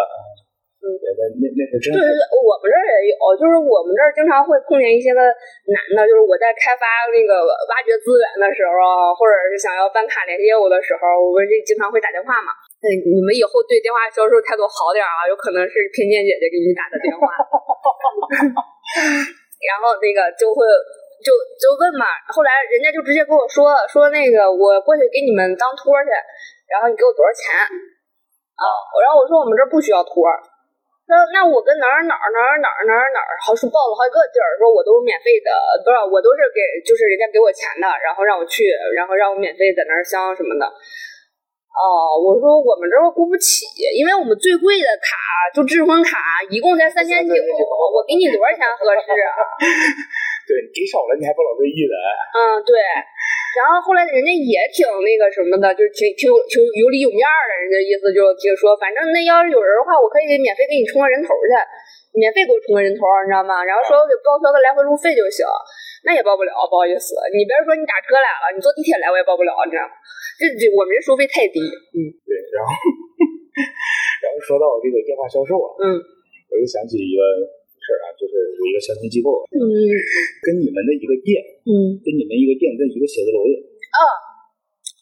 [0.83, 2.11] 嗯对，那那那是真对对。
[2.11, 5.23] 对，我们这儿也有，就是我们这儿经常会碰见一些个
[5.71, 7.39] 男的，就是我在开发那个
[7.71, 12.51] 挖掘资源的时候，或者是想要办卡联系业务的时候，我们这经常会打电话嘛。
[12.83, 17.31] 嗯，你们以后对电话销售态度好点啊，有可能是偏见姐姐给你打的电话。
[19.63, 20.67] 然后那个就会
[21.23, 21.31] 就
[21.63, 26.11] 就问嘛，后来人家就直接跟我说说那个我过去给你们当托去，
[26.67, 27.55] 然后你给我多少钱
[28.59, 28.67] 啊？
[28.99, 30.27] 然后我说我们这儿不需要托
[31.33, 35.51] 那我跟哪儿哪儿哪儿哪儿哪儿哪儿，好是报了好几个地儿，说我都是免费的，
[35.85, 38.65] 不是我都是给就是人家给我钱的，然后让我去，
[38.97, 40.65] 然后让我免费在那儿香什么的。
[41.73, 43.65] 哦，我说我们这儿雇不起，
[43.97, 45.17] 因为我们最贵的卡
[45.57, 49.33] 就智婚卡，一共才三千九，我给你多少钱合适啊？
[50.45, 51.95] 对你给少了，你还不老乐意的。
[52.37, 52.77] 嗯，对。
[53.53, 61.53] 然后后来人家也挺那个什么的，就是挺挺有挺有理有面儿的，人家意思就就说，反正那要是有人的话，我可以免费给你充个人头去，
[62.17, 63.61] 免费给我充个人头，你知道吗？
[63.65, 65.45] 然后说我给报销个来回路费就行，
[66.09, 69.93] 那也报不了，不好意思，你别说你打车来了，你坐地铁来我也报不了，你知道吗？
[70.41, 72.73] 这这我们这收费太低，嗯对，然后
[74.25, 76.01] 然后说到这个电话销售啊，嗯
[76.49, 77.21] 我就想起一个
[77.83, 79.61] 事儿啊，就是有一个相亲机构嗯
[80.47, 83.59] 跟你们的一个店，嗯跟你们一个店在一个写字楼里，
[83.91, 83.99] 啊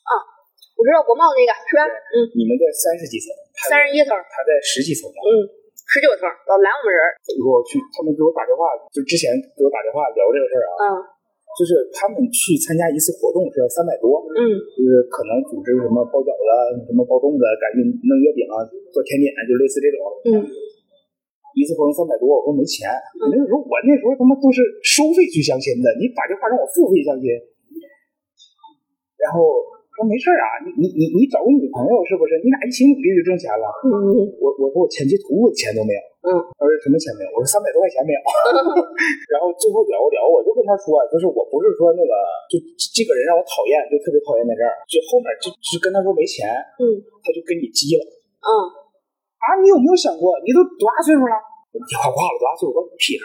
[0.09, 0.13] 啊，
[0.75, 1.85] 我知道国贸那个是吧？
[1.87, 3.29] 嗯，你们在三十几层，
[3.69, 5.21] 三十一层，他在十几层吧。
[5.29, 5.45] 嗯，
[5.77, 11.21] 十九层，老拦我们人儿，结果去他们给我打电话，就之前给我打电话聊这个事儿啊，嗯
[11.59, 14.39] 就是他们去参加一次活动是要三百多，嗯
[14.71, 16.55] 就是可能组织什么包饺子啊、
[16.87, 18.63] 什么包粽子啊、赶紧弄月饼啊、
[18.95, 19.99] 做甜点，就类似这种。
[20.31, 20.47] 嗯
[21.61, 22.89] 一次活动三百多，我说没钱。
[23.21, 27.29] 那个时候我那时候他妈都是收费去相亲的，你把这话让我付费相亲，
[29.21, 29.45] 然后
[29.93, 32.41] 说没事啊，你你你你找个女朋友是不是？
[32.41, 33.69] 你俩一起努力就挣钱了。
[33.85, 33.93] 嗯
[34.41, 37.29] 我我说我前期图我钱都没有，嗯，他说什么钱没有？
[37.37, 38.21] 我说三百多块钱没有。
[39.29, 42.13] 然后最后聊聊，我就跟他说，就是我不是说那个，
[42.49, 42.57] 就
[42.97, 46.49] 这个人让我讨厌，就特别讨厌在这儿，就后面就就跟他说没钱，
[46.81, 48.03] 嗯他就跟你急了
[48.41, 48.49] 嗯
[49.41, 49.57] 啊！
[49.65, 51.35] 你有没有想过，你都多大岁数了？
[51.73, 53.25] 我电话挂了，多大岁数关你屁事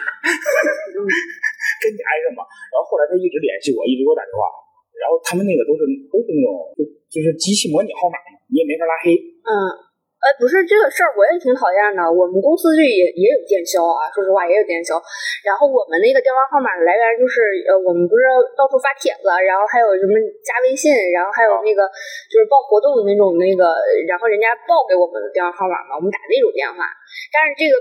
[1.84, 2.40] 跟你挨着嘛。
[2.72, 4.48] 然后后来他一直联系我，一直给我打电话，
[4.96, 6.80] 然后他们那个都是都是那种就
[7.12, 9.12] 就是机器模拟号码嘛，你也没法拉黑。
[9.44, 9.52] 嗯，
[10.26, 12.02] 哎，不是这个事儿，我也挺讨厌的。
[12.02, 14.98] 我们公司就也也有电销啊，说实话也有电销。
[15.46, 18.26] 然后我们那个电话号码的来源就是，呃，我们不是
[18.58, 21.86] 到处发帖子，然后还有什么加微信，然后还有那个
[22.26, 23.70] 就是报活动的那种那个，
[24.10, 26.90] 然后人家报给我们的电话号码嘛，我们打那种电话。
[27.30, 27.78] 但是这个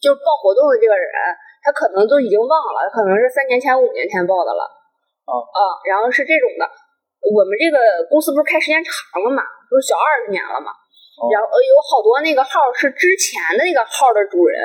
[0.00, 1.12] 就是报活动的这个人，
[1.60, 4.64] 他可能都已经忘了，可能是三年前、五年前报的了。
[5.28, 6.64] 啊啊，然后是这种的。
[7.24, 7.76] 我们这个
[8.08, 10.83] 公司不是开时间长了嘛，不是小二十年了嘛，哦
[11.30, 14.58] 然后有好多那个号是之前的那个号的主人，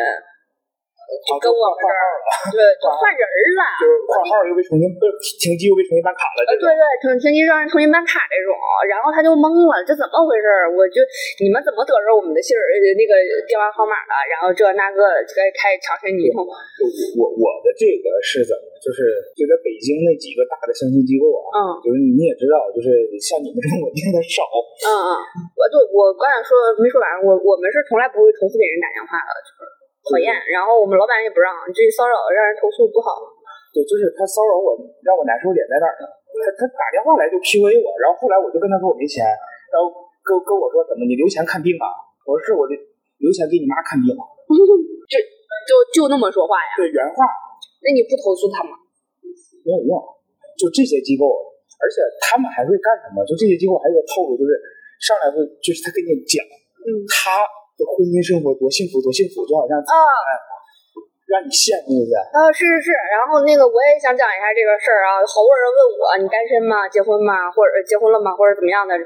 [1.26, 2.02] 就跟我们这儿
[2.54, 3.62] 对就换人儿了。
[3.82, 5.04] 就是换号又被重新被
[5.42, 6.46] 停机又被重新办卡了。
[6.46, 6.70] 对对，
[7.02, 8.54] 停停机让人重新办卡这种，
[8.90, 10.70] 然后他就懵了，这怎么回事儿？
[10.74, 11.02] 我就
[11.42, 13.14] 你们怎么得着我们的信儿呃那个
[13.50, 14.14] 电话号码了？
[14.30, 16.42] 然后这那个就开开始强身一通。
[16.44, 18.66] 我我的这个是怎么？
[18.80, 22.88] 就是就在北京那几个大的相亲机构啊，嗯就是你也知道，就是
[23.20, 24.48] 像你们这种稳定的少。
[24.80, 25.12] 嗯嗯，
[25.60, 29.60] 我就我刚才说没说完，我我们是从来不会重复给人打电话的，就是
[30.10, 30.34] 讨厌。
[30.50, 33.22] 然后我们老板也不让，这骚扰让人投诉不好。
[33.70, 34.74] 对，就是他骚扰我，
[35.06, 36.10] 让我难受点在哪儿呢？
[36.42, 39.22] 他他打电话来就 PUA 我，然后后来我就跟他说我没钱，
[39.70, 39.94] 然后
[40.26, 41.86] 跟跟我说怎么你留钱看病啊？
[42.26, 42.74] 我说是我留
[43.22, 44.10] 留钱给你妈看病。
[45.06, 45.16] 就
[45.70, 46.74] 就就那么说话呀？
[46.82, 47.26] 对，原话
[47.86, 48.74] 那你不投诉他吗？
[49.62, 49.94] 没有用，
[50.58, 51.30] 就这些机构，
[51.78, 53.22] 而且他们还会干什么？
[53.30, 54.58] 就这些机构还有个套路，就是
[54.98, 56.42] 上来会就是他跟你讲
[56.82, 57.46] 嗯他
[57.80, 59.96] 的婚姻生活多幸福多幸福，就好像啊
[61.30, 62.18] 让你羡慕似的。
[62.18, 66.90] 啊是是是，然后那个我也想讲一下这个事儿啊，好多人问我你单身吗？
[66.90, 67.54] 结婚吗？
[67.54, 68.34] 或者呃结婚了吗？
[68.34, 68.98] 或者怎么样的？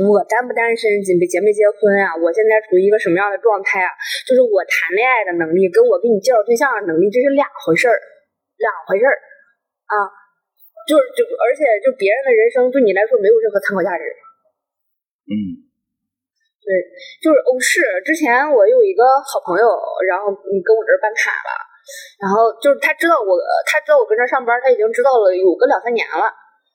[0.00, 2.14] 我单不单身，结没结没结婚啊？
[2.14, 3.90] 我现在处于一个什么样的状态啊？
[4.22, 7.98] 就是我谈恋爱的能力跟我给你介绍对象的能力这是两回事儿，
[8.56, 9.18] 两回事儿
[9.90, 10.22] 啊。
[10.86, 14.04] 就是就而且就别人的人生对你来说没有任何参考价值。
[15.26, 15.63] 嗯
[16.64, 16.72] 对，
[17.20, 17.84] 就是欧式。
[18.00, 19.68] 之前我有一个好朋友，
[20.08, 21.52] 然后你跟我这儿办卡了，
[22.16, 23.36] 然后就是他知道我，
[23.68, 26.24] 他知道我跟这儿上班，他已经知道了有个两三年了，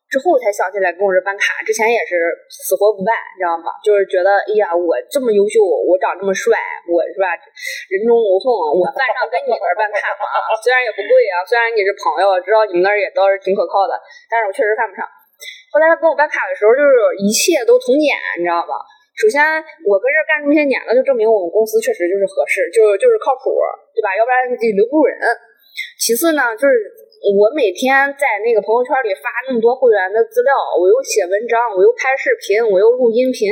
[0.05, 1.65] 之后才想起来跟我这儿办卡。
[1.65, 2.21] 之前也是
[2.53, 3.73] 死活不办，你知道吗？
[3.81, 6.53] 就是觉得，哎呀，我这么优秀，我长这么帅，
[6.85, 7.33] 我是吧，
[7.89, 8.45] 人中龙凤，
[8.77, 10.25] 我办上跟你这儿办卡吗？
[10.61, 13.97] 虽然也不贵啊，虽然你是朋友，知道你们那儿也倒是挺可靠的，
[14.29, 15.01] 但是我确实办不上。
[15.73, 16.93] 后来他跟我办卡的时候，就是
[17.25, 18.77] 一切都从简，你知道吧？
[19.19, 19.43] 首先，
[19.83, 23.51] 我跟这干这么些年了，就证明我们公司确实就是合适，就就是靠谱，
[23.91, 24.15] 对吧？
[24.15, 25.19] 要不然你留不住人。
[25.99, 26.71] 其次呢，就是
[27.35, 33.51] 我每天在那个朋友圈里发那么多会员的资料，我又写文章，我又拍视频，我又录音频，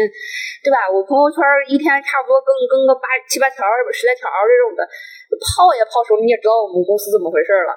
[0.64, 0.88] 对吧？
[0.88, 4.88] 我朋友圈一天差不多更更个八七八条、十来条这种的，
[5.36, 7.76] 泡也泡熟，你也知道我们公司怎么回事了。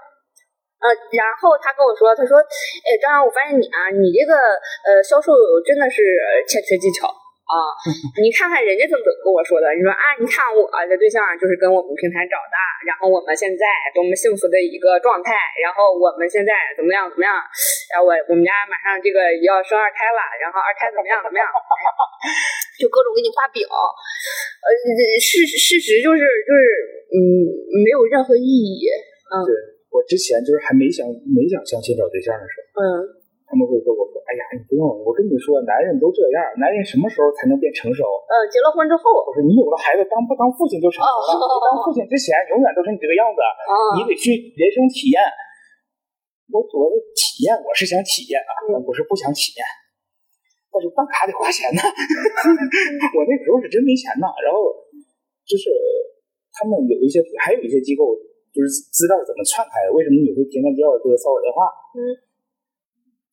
[0.78, 4.38] 呃，然后他跟我说，他说，哎，张扬，我发现你啊，你这个
[4.86, 5.34] 呃销售
[5.66, 5.98] 真的是
[6.46, 7.10] 欠缺技巧。
[7.50, 7.74] 啊，
[8.22, 9.66] 你看看人家怎么跟我说的？
[9.74, 17.34] 你说啊，你看我的对象就是跟我们平台找的，然后我们现在多么幸福的一个状态，然后我们现在怎么样怎么样？
[17.90, 21.44] 然后我我们家马上这个要生二胎了，然后二胎怎么样怎么样？
[22.78, 24.66] 就各种给你画饼，呃，
[25.18, 26.62] 事事实就是就是
[27.10, 27.18] 嗯，
[27.82, 28.86] 没有任何意义。
[29.30, 29.52] 嗯对
[29.90, 32.86] 我之前就是还没想没想相亲找对象的时候，嗯
[33.50, 38.06] 他他们会跟我说：“哎呀，你不用，我跟你说，男人都这样，男人什么时候才能变成熟？
[38.30, 41.34] 呃，结了婚之后，我说你有了孩子，当不当父亲就成熟了。
[41.34, 43.42] 哦当父亲之前，永远都是你这个样子。
[43.42, 45.18] 啊，你得去人生体验。
[46.54, 49.66] 我我的体验，我是想体验啊，但不是不想体验。
[50.70, 51.82] 但是办卡得花钱呢，
[53.18, 54.30] 我那个时候是真没钱呢。
[54.46, 54.70] 然后
[55.42, 55.74] 就是
[56.54, 58.14] 他们有一些，还有一些机构，
[58.54, 59.90] 就是资料怎么篡开？
[59.90, 61.66] 为什么你会天天接到这个骚扰电话？
[61.98, 61.98] 嗯，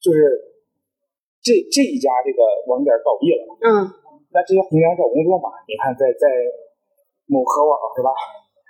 [0.08, 0.40] 就是
[1.44, 2.40] 这这一家这个
[2.72, 3.68] 网点倒闭了，嗯
[4.32, 6.32] 那这些红娘找工作嘛，你看在在
[7.28, 8.16] 某科网是吧？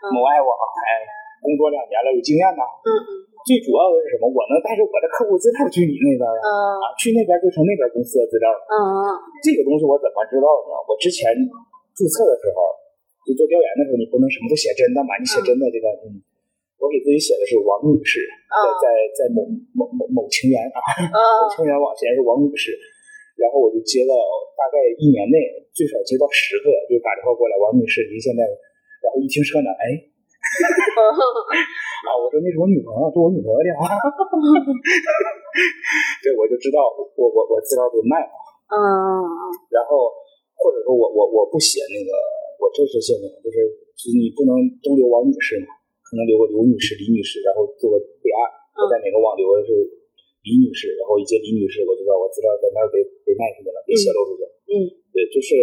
[0.01, 1.05] 嗯某爱网，哎，
[1.45, 2.65] 工作两年了，有经验呐。
[2.85, 3.09] 嗯嗯
[3.47, 4.27] 最主要的是什么？
[4.27, 6.49] 我能带着我的客户资料去你那边啊，嗯
[6.83, 8.59] 啊，去那边就成那边公司的资料了。
[8.69, 8.77] 嗯
[9.45, 10.73] 这个东西我怎么知道的呢？
[10.89, 11.31] 我之前
[11.97, 12.57] 注册的时候，
[13.25, 16.21] 就做调研的时候，你不能什么都写真的嘛，你写真的这个，嗯，
[16.77, 18.85] 我给自己写的是王女士，在在
[19.17, 19.41] 在某
[19.73, 20.77] 某某某情缘啊，
[21.09, 22.77] 某嗯 情缘网写的是王女士，
[23.37, 24.13] 然后我就接到
[24.53, 25.37] 大概一年内
[25.73, 28.45] 最少接到十个，就打电话过来，王女士，您现在，
[29.01, 29.85] 然后一听车呢，哎。
[32.07, 33.83] 啊，我说那是我女朋友，这我女朋友电话，
[36.23, 38.31] 对，我就知道我我我资料被卖了。
[38.71, 38.79] 嗯。
[39.73, 40.07] 然后
[40.55, 42.11] 或者说我我我不写那个
[42.63, 43.59] 我真实姓名，就是
[43.97, 45.67] 就是你不能都留王女士嘛，
[46.07, 48.39] 可能留个刘女士、李女士，然后做个备案，
[48.79, 49.75] 我在哪个网留的是
[50.47, 54.51] 李女士，然后一接李女士，我就知道我资料在那儿被被卖出去了，被泄露出去了。
[54.71, 54.73] 嗯
[55.11, 55.55] 对，就是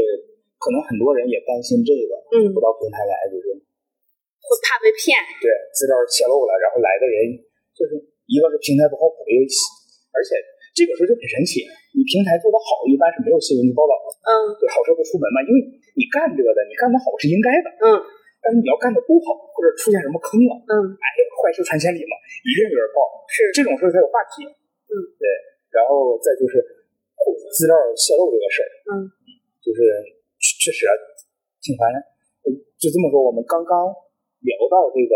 [0.61, 3.49] 可能很多人也担心这个，嗯不到平台来就是
[4.45, 5.17] 会怕被骗。
[5.41, 7.33] 对资料泄露了，然后来的人
[7.73, 7.97] 就是
[8.29, 9.49] 一个是平台不靠谱，一个
[10.13, 10.37] 而且
[10.77, 11.65] 这个时候就很神奇，
[11.97, 14.13] 你平台做的好，一般是没有新闻报道的。
[14.29, 14.31] 嗯
[14.61, 15.59] 对，好事不出门嘛，因为
[15.97, 17.89] 你干这个的，你干的好是应该的，嗯
[18.45, 21.07] 但是你要干的不好，或者出现什么坑了，嗯，哎，
[21.41, 22.13] 坏事传千里嘛，
[22.45, 23.49] 一定有人报，是。
[23.57, 24.45] 这种事儿才有话题。
[24.45, 25.25] 嗯，对，
[25.73, 26.61] 然后再就是
[27.57, 29.09] 资料泄露这个事儿，嗯，
[29.65, 29.81] 就是
[30.37, 30.93] 确确实啊
[31.65, 31.97] 挺烦人。
[32.77, 33.89] 就这么说，我们刚刚
[34.45, 35.15] 聊到这个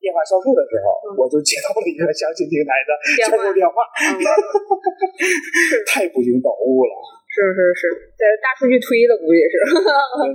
[0.00, 1.20] 电话销售的时候，嗯。
[1.20, 2.90] 我就接到了一个相亲平台的
[3.28, 4.16] 销售电话，嗯，
[5.84, 6.94] 太不经导物了。
[7.32, 9.56] 是是是，在大数据推的估计是。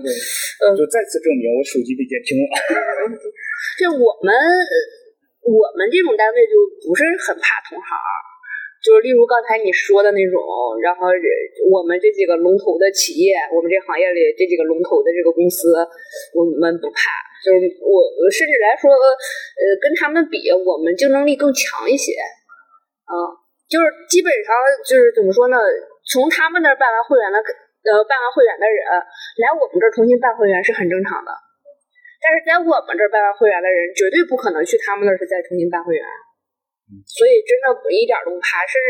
[0.02, 2.46] 对 就再次证明我手机被监听了。
[3.78, 4.34] 这我们
[5.46, 6.58] 我们这种单位就
[6.90, 7.86] 不是很怕同行，
[8.82, 10.42] 就是例如刚才你说的那种，
[10.82, 11.14] 然后
[11.70, 15.70] 我们这几个龙头的企业，我们这行业里这几个龙头的这个公司，
[16.34, 17.14] 我们不怕。
[17.46, 18.02] 就是我
[18.34, 22.18] 甚至来说，呃，跟他们比，我们竞争力更强一些。
[23.06, 23.14] 嗯，
[23.70, 24.50] 就是基本上
[24.82, 25.62] 就是怎么说呢？
[26.08, 28.80] 从他们那儿办完会员的，呃，办完会员的人
[29.44, 31.32] 来我们这儿重新办会员是很正常的。
[32.24, 36.04] 但是在我们这儿办完会员的人，绝对不可能去他们那儿是再重新办会员。
[37.04, 38.88] 所以真的不一点都不怕，甚至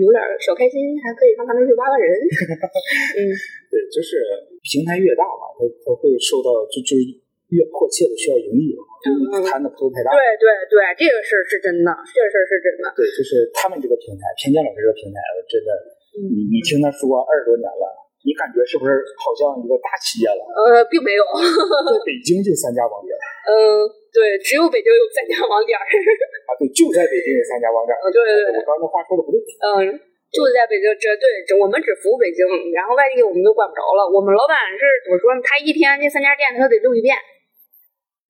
[0.00, 2.08] 有点小开心，还可以上他那儿去挖挖人。
[2.16, 3.20] 嗯
[3.68, 4.24] 对，就是
[4.64, 7.04] 平台越大嘛，它它会受到就就是
[7.52, 10.08] 越迫切的需要盈利嘛，嗯摊的铺头太大。
[10.08, 12.88] 对对对，这个事儿是真的，这个事儿是真的。
[12.96, 17.84] 对，就是他们这个平台，偏见老师这个平台，真的，嗯你你听他说二十多年了，
[18.22, 20.42] 你感觉是不是好像一个大企业了？
[20.46, 21.22] 呃，并没有。
[21.26, 23.10] 在北京就三家网点
[23.42, 23.82] 嗯，
[24.14, 25.82] 对，只有北京有三家网点儿。
[25.82, 27.90] 啊，对，就在北京有三家网点。
[27.98, 29.42] 呃，对对对，我刚才话说的不对。
[29.42, 29.98] 嗯，
[30.30, 34.06] 就在北京，这对，这我们只服务北京，然后外地我们都管不着了。
[34.06, 35.42] 我们老板是怎么说呢？
[35.42, 37.18] 他一天这三家店他得溜一遍，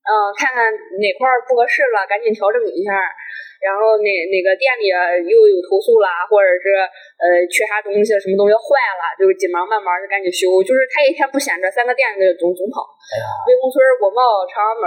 [0.09, 2.97] 嗯，看看哪块不合适了，赶紧调整一下。
[3.63, 6.75] 然后哪哪个店里啊又有投诉啦，或者是
[7.23, 10.59] 呃缺啥东西，什么东西坏了，就是紧忙慢慢的赶紧修。
[10.67, 12.83] 就是他一天不闲着，三个店就总总跑。
[12.83, 13.15] 哎，
[13.47, 14.87] 魏公村、国贸、朝阳门，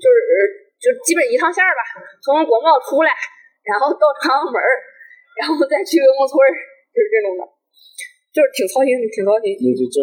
[0.00, 0.36] 就是呃
[0.80, 1.84] 就基本一趟线儿吧，
[2.24, 3.12] 从国贸出来，
[3.68, 4.56] 然后到朝阳门，
[5.36, 6.40] 然后再去魏公村，
[6.96, 7.44] 就是这种的，
[8.32, 9.52] 就是挺操心，挺操心。
[9.54, 9.98] 这这这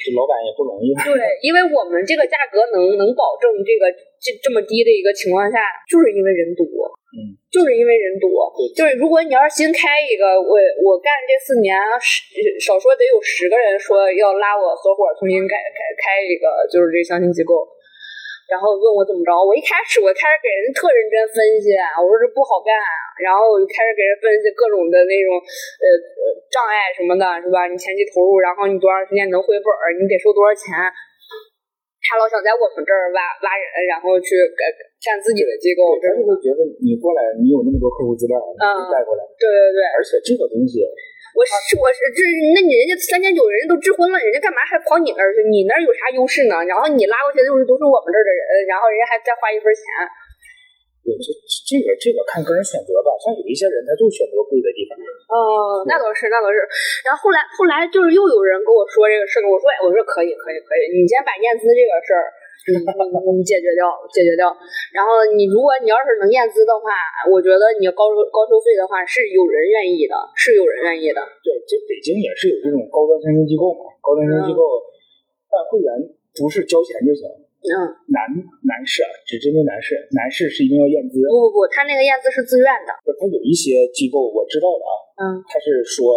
[0.00, 0.90] 这老板也不容易。
[0.96, 1.12] 对，
[1.44, 6.64] 因为我们这个价格能能保证这个这这么低的一个情况下，就是因为人多，
[7.12, 8.28] 嗯，就是因为人多。
[8.56, 12.24] 对就是如果你要是新开一个，我我干这四年，十
[12.64, 17.68] 少说得有十个人说要拉我合伙重新开开开一个，就是这相亲机构。
[18.46, 22.70] 然后问我怎么着，我一开始我开始给人特认真分析，我说这不好干，
[23.18, 27.66] 然后我就开始给人分析各种的那种呃呃障碍什么的，是吧？
[27.66, 30.70] 你前期投入，然后你多长时间能回本儿，你得收多少钱？
[32.06, 34.70] 他老想在我们这儿挖挖人，然后去干
[35.02, 40.86] 干自己的机构，他就会觉得你过来，你有那么多客户资料，你嗯带过来，对对对，而且这个东西，
[41.36, 42.24] 我是我是这，
[42.56, 45.44] 那你人家三千九人家都结婚了，人家干嘛还跑你那儿去？
[45.52, 46.64] 你那儿有啥优势呢？
[46.64, 49.84] 然后你拉过去的又是都是我们这儿的人，然后人家还再花一分钱，
[51.04, 51.28] 对，这
[51.68, 54.96] 这个这个看个人选择吧，像有一些人他就选择贵的地方。
[55.28, 56.56] 哦，那倒是，那倒是。
[57.04, 62.32] 然后后来后来就是又有人跟我说这个事儿，我说哎，我说可以可以可以，你先把验资这个事儿。
[62.66, 64.50] 嗯，解决掉，解决掉。
[64.90, 66.90] 然后你，如果你要是能验资的话，
[67.30, 71.22] 我觉得你高收高收费的话，是有人愿意的，是有人愿意的。
[71.46, 74.62] 对，这北京也是有这种高端相亲机构嘛，高端相亲机构
[75.46, 75.90] 办会员
[76.34, 77.22] 不是交钱就行。
[77.66, 77.74] 嗯，
[78.10, 78.18] 男
[78.66, 81.22] 男士啊，只针对男士，男士是一定要验资。
[81.30, 82.90] 不不不，他那个验资是自愿的。
[83.06, 84.92] 不，他有一些机构我知道的啊，
[85.22, 86.14] 嗯，他是说。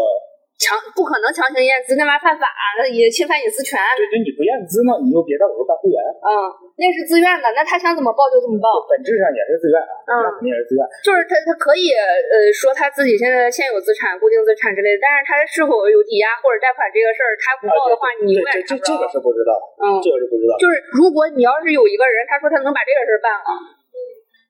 [0.59, 2.43] 强不可能强行验资，那玩意犯法，
[2.75, 3.79] 那也侵犯隐私权。
[3.95, 5.95] 对对，你不验资呢，你又别在我这办会员。
[6.19, 8.83] 嗯，那是自愿的，那他想怎么报就怎么报。
[8.83, 10.83] 本质上也是自愿啊，嗯，肯定也是自愿。
[10.99, 19.55] 就是他他可以呃说他自己现在现有资产、固定资产之类的，但是他是否有抵押或者贷款这个事儿，他不报的话，你永远这这个是不知道。
[19.79, 20.59] 嗯，这个是不知道。
[20.59, 23.47] 就是如果你要是有一个人，他说他能把这个事儿办了，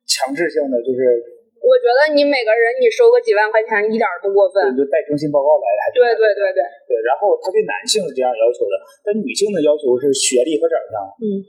[0.10, 1.38] 强制性的就是。
[1.60, 6.92] 我觉得你每个人你收个几万块钱一点都不过分，就带征信报告来还对对对对对。
[7.06, 10.96] 然后他对男性是这样要求的，但女性的要求是学历和长相。
[11.20, 11.44] 嗯，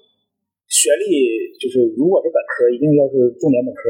[0.69, 3.89] 学历就是如果是本科，一定要是重点本科，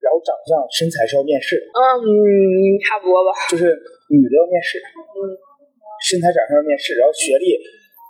[0.00, 1.58] 然后长相身材是要面试。
[1.74, 2.06] 嗯，
[2.80, 3.34] 差不多吧。
[3.50, 3.76] 就是
[4.08, 5.36] 女的要面试，嗯，
[6.06, 7.58] 身材长相要面试，然后学历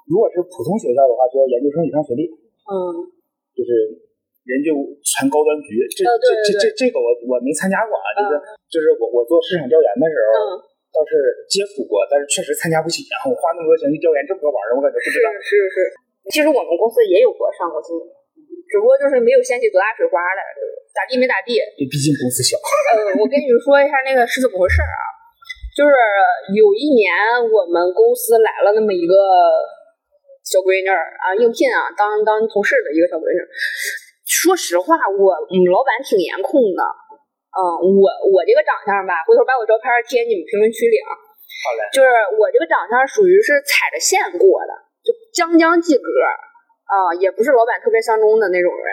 [0.07, 2.29] 如果是普通学校的话，就要研究生以上学历。
[2.69, 2.77] 嗯，
[3.57, 4.05] 就是。
[4.47, 4.71] 人就
[5.03, 8.33] 全高端局，这这这这这个我我没参加过啊，就是
[8.71, 10.55] 就是我我做市场调研的时候，
[10.95, 11.19] 倒是
[11.51, 13.27] 接触过，但是确实参加不起啊！
[13.27, 15.29] 我花那么多钱去调研这么个玩意儿，我感觉不知道。
[15.43, 15.77] 是是是，
[16.31, 18.07] 其实我们公司也有过上过新闻，
[18.71, 20.41] 只不过就是没有掀起多大水花来，
[20.95, 21.59] 咋地没咋地。
[21.75, 22.55] 对，毕竟公司小。
[22.95, 25.03] 呃，我跟你们说一下那个是怎么回事啊？
[25.75, 25.93] 就是
[26.55, 27.11] 有一年
[27.51, 29.13] 我们公司来了那么一个
[30.47, 33.43] 小闺女啊，应聘啊，当当同事的一个小闺女。
[34.37, 36.83] 说实话，我嗯，老板挺严控的，
[37.57, 41.09] 嗯，我我这个长相吧，回头把我照片贴你们评论区里啊。
[41.09, 41.81] 好嘞。
[41.89, 46.05] 就是我这个长相属于是踩着线过的，就将将及格
[46.85, 48.89] 啊，也不是老板特别相中的那种人。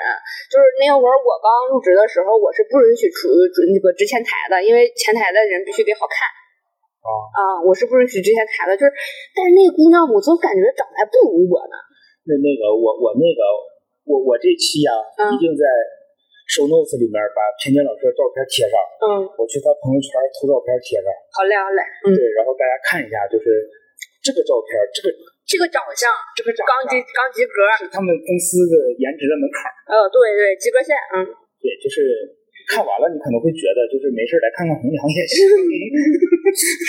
[0.48, 3.28] 就是那会儿我刚入职的时候，我是不允许出
[3.68, 6.24] 那个值前台的，因为前台的人必须得好看。
[7.04, 7.10] 啊。
[7.36, 8.96] 啊，我是不允许值前台的，就是，
[9.36, 11.76] 但是那姑娘我总感觉长得还不如我呢。
[12.24, 13.73] 那那个我我那个。
[14.04, 14.92] 我我这期呀，
[15.32, 15.64] 一定在
[16.52, 18.76] show notes 里面把田间老师的照片贴上。
[19.00, 21.08] 嗯，我去他朋友圈偷照片贴上。
[21.32, 21.80] 好嘞，好嘞。
[22.04, 23.64] 嗯，对，然后大家看一下，就是
[24.20, 25.08] 这个照片，这个
[25.48, 29.72] 这个长相，这个长刚及刚及格，是他们公司的颜值的门槛。
[29.88, 30.92] 呃，对对，及格线。
[31.16, 31.24] 嗯，
[31.64, 32.04] 对，就是
[32.68, 35.48] 看完了，你可能会觉得，就是没事来看看红娘也行。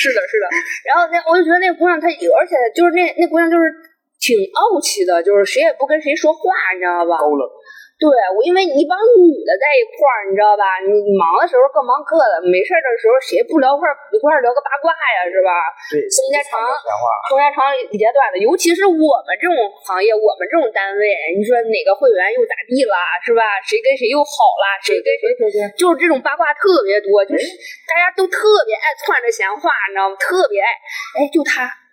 [0.02, 0.46] 是的，是的。
[0.90, 3.93] 然后那我就觉得那姑娘她有，而且就是那那姑娘就是。
[4.24, 6.40] 挺傲气的，就是谁也不跟谁说话，
[6.72, 7.20] 你知道吧？
[7.20, 7.44] 高冷。
[7.94, 10.82] 对我，因为一帮女的在一块儿，你知道吧？
[10.82, 15.52] 你忙的时候各忙各的，没事的时候谁不聊块一块聊个八卦呀，是吧？
[15.92, 16.02] 对。
[16.10, 16.58] 中间长，
[17.30, 19.54] 中间长里间短的，尤其是我们这种
[19.86, 21.04] 行业，我们这种单位，
[21.38, 23.60] 你说哪个会员又咋地了，是吧？
[23.62, 25.22] 谁跟谁又好了，谁跟谁
[25.78, 27.44] 就是这种八卦特别多，就是
[27.86, 30.16] 大家都特别爱窜着闲话，你知道吗？
[30.18, 30.68] 特别爱，
[31.20, 31.83] 哎，就他。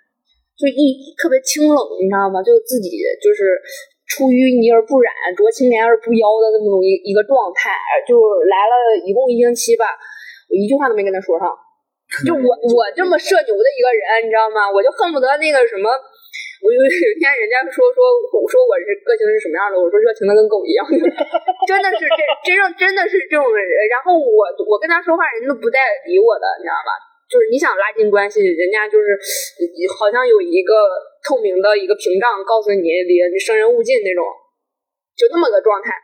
[0.62, 2.38] 就一特别清冷，你知道吗？
[2.46, 3.58] 就自己就是
[4.06, 7.74] 出淤泥而不染，濯清涟而不妖的那么种一一个状态。
[8.06, 8.14] 就
[8.46, 9.98] 来了一共一星期吧，
[10.46, 11.50] 我一句话都没跟他说上。
[12.28, 14.70] 就我 我这么社牛的一个人，你知道吗？
[14.70, 15.88] 我就恨不得那个什么，
[16.62, 17.98] 我有有一天人家说说
[18.36, 20.84] 我说我是个性是什么样的，我说热情的跟狗一样，
[21.66, 23.64] 真的是这真正真的是这种人。
[23.90, 26.92] 然后我我跟他说话，人都不带理我的，你知道吧？
[27.32, 29.16] 就是你想拉近关系，人家就是
[29.96, 30.84] 好像有一个
[31.24, 34.20] 透明的一个屏障，告诉你离你生人勿近那种，
[35.16, 35.96] 就那么个状态。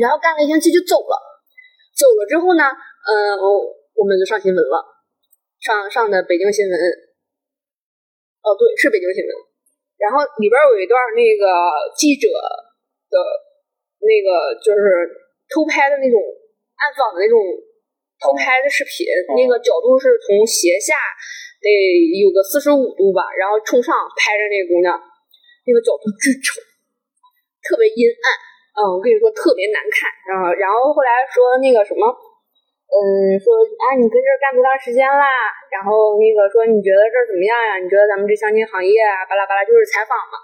[0.00, 1.20] 然后干了一星期就走了，
[1.92, 3.36] 走了之后呢，嗯，
[3.92, 4.80] 我们就上新闻了，
[5.60, 6.72] 上上的北京新闻。
[8.40, 9.30] 哦，对，是北京新闻。
[10.00, 11.44] 然后里边有一段那个
[11.92, 12.32] 记者
[13.12, 13.16] 的，
[14.00, 14.80] 那个就是
[15.52, 16.16] 偷拍的那种
[16.80, 17.36] 暗访的那种。
[18.22, 19.02] 偷拍的视频，
[19.34, 20.94] 那个角度是从斜下
[21.58, 21.66] 得
[22.22, 26.62] 有个四十五度吧，然后冲上拍着那个姑娘，那个角度巨丑，
[27.66, 28.26] 特别阴暗。
[28.72, 30.06] 嗯，我跟你说特别难看。
[30.30, 32.08] 然后，然后后来说那个什么，
[32.88, 33.52] 嗯，说
[33.82, 35.28] 啊，你跟这儿干多长时间啦？
[35.68, 37.82] 然后那个说你觉得这儿怎么样呀？
[37.82, 40.38] 你觉得咱们这相亲行业啊，巴拉巴拉，就是采访嘛。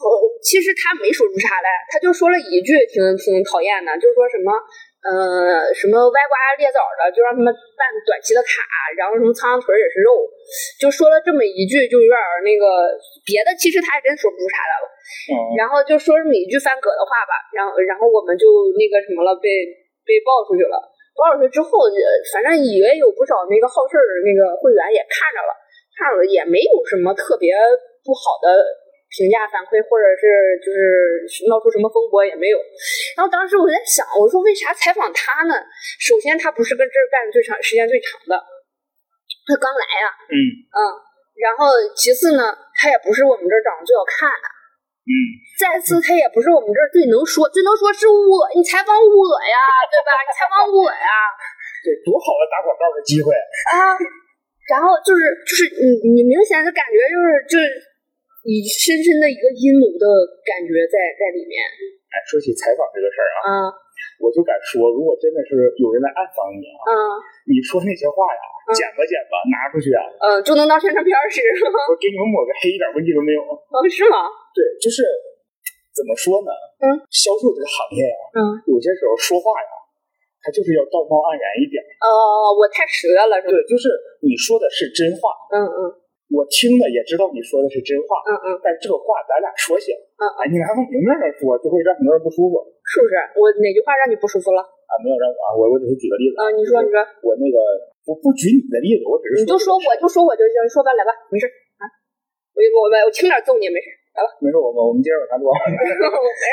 [0.00, 0.06] 呃，
[0.40, 4.50] 其实他没说出啥来，他就说了一句挺挺讨厌的，就是说什么。
[5.02, 8.62] 呃，什么歪瓜裂枣的，就让他们办短期的卡，
[8.94, 10.22] 然后什么苍蝇腿也是肉，
[10.78, 12.94] 就说了这么一句，就有点那个
[13.26, 14.86] 别的，其实他还真说不出啥来了。
[15.58, 18.46] 然后就说这么一句翻格的话吧，然后然后我们就
[18.78, 19.50] 那个什么了，被
[20.06, 20.78] 被爆出去了。
[21.18, 21.90] 爆出去之后，
[22.32, 25.52] 反正也有不少那个好事儿那个会员也看着了，
[25.98, 27.52] 看着了也没有什么特别
[28.06, 28.48] 不好的
[29.12, 30.80] 评价反馈，或者是就是
[31.52, 32.56] 闹出什么风波也没有。
[33.16, 35.52] 然后当时我在想，我说为啥采访他呢？
[36.00, 38.34] 首先他不是跟这儿干的最长时间最长的，
[39.44, 40.36] 他刚来呀、嗯
[40.72, 40.78] 嗯，
[41.36, 44.48] 然后其次呢，他也不是我们这儿长得最好看的。
[45.02, 45.12] 嗯，
[45.58, 49.58] 再次，他也不是我们这儿最能说，最能说是我，你采访我呀，
[49.92, 50.10] 对吧？
[50.24, 51.10] 你采访我呀，
[51.84, 53.34] 对，多好的打广告的机会。
[53.76, 53.92] 啊，
[54.70, 57.66] 然后就是就是你你明显的感觉就是就是
[58.42, 60.06] 你深深的一个阴谋的
[60.42, 61.62] 感觉在在里面
[62.10, 63.50] 哎，说起采访这个事儿啊，啊
[64.22, 66.94] 我就敢说，如果真的是有人来暗访你啊，啊
[67.46, 68.42] 你说那些话呀，
[68.74, 71.38] 剪吧剪吧，拿出去啊，嗯，就能当宣传片使，
[71.90, 73.42] 我给你们抹个黑，一点问题都没有。
[73.46, 74.26] 哦，是吗？
[74.54, 75.02] 对，就是
[75.94, 76.50] 怎么说呢？
[76.82, 78.40] 嗯，销售这个行业呀，嗯，
[78.70, 79.70] 有些时候说话呀，
[80.42, 81.78] 他就是要道貌岸然一点。
[82.02, 83.54] 哦，我太实在了，是吧？
[83.54, 83.90] 对，就是
[84.22, 85.78] 你说的是真话，嗯嗯
[86.32, 92.56] 我听了也知道你说的是真话，嗯嗯但这个话咱俩说行，嗯哎，你还往明面上说，就会让很多人不舒服
[92.88, 93.14] 是不是？
[93.36, 94.64] 我哪句话让你不舒服了？
[94.64, 94.92] 啊。
[95.04, 97.56] 没有让我啊，我我只是举个例子，啊，你说你说，我那个
[98.08, 101.84] 我不举你的例子，我只是你就说我就说我就行，说吧，来吧，没事儿啊。
[102.56, 104.28] 我我我我轻点揍你没事，来吧。
[104.40, 105.48] 没事，我们我们接着往下录。
[105.52, 106.00] 没事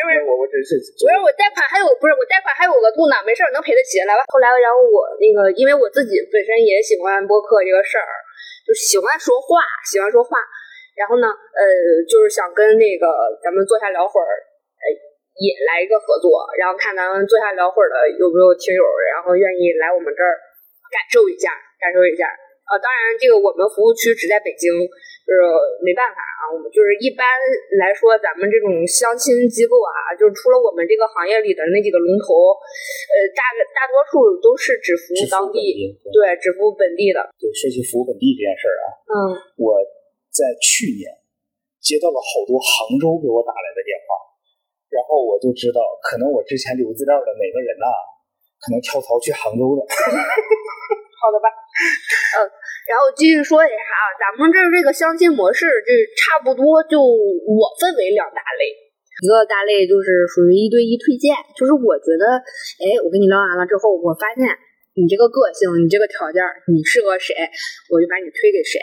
[0.07, 0.19] 没事。
[0.27, 4.23] 我我只是不是我贷款还有不是我贷款还有额度呢，没事儿 能赔得起，来吧。
[4.27, 8.07] 后来然后我那个，因为我自己本身也喜欢播客这个事儿，
[8.69, 10.37] 就喜欢说话，喜欢说话。
[10.93, 11.61] 然后呢，呃，
[12.05, 13.09] 就是想跟那个
[13.41, 14.85] 咱们坐下聊会儿，呃，
[15.41, 20.37] 也来一个合作，然后看咱们坐下聊会儿的有没有听友，然后愿意来我们这儿
[20.93, 21.49] 感受一下，
[21.81, 22.29] 感受一下。
[22.69, 25.41] 啊，当然，这个我们服务区只在北京，就是
[25.81, 26.53] 没办法啊。
[26.53, 27.25] 我们就是一般
[27.81, 32.53] 来说，咱们这种相亲机构啊，就是除了我们这个行业里的那几个龙头，
[33.09, 33.41] 呃，大
[33.73, 37.25] 大多数都是只服务当地，对对，只服务本地的。
[37.41, 39.15] 对，说起服务本地这件事儿啊，嗯
[39.57, 39.81] 我
[40.29, 41.09] 在去年
[41.81, 44.13] 接到了好多杭州给我打来的电话，
[44.93, 47.89] 然后我就知道，可能我之前留资料的哪个人呐、
[48.61, 49.81] 可能跳槽去杭州了。
[51.19, 51.51] 好的吧，
[52.39, 52.47] 嗯，
[52.87, 58.71] 然后继续说一下啊，咱们这这个相亲模式，这差不多就我分为两大类，
[59.19, 62.39] 一个大类就是属于一对一推荐，就是我觉得，
[62.79, 64.47] 哎，我跟你聊完了之后，我发现
[64.95, 66.39] 你这个个性，你这个条件，
[66.71, 67.35] 你适合谁，
[67.91, 68.79] 我就把你推给谁。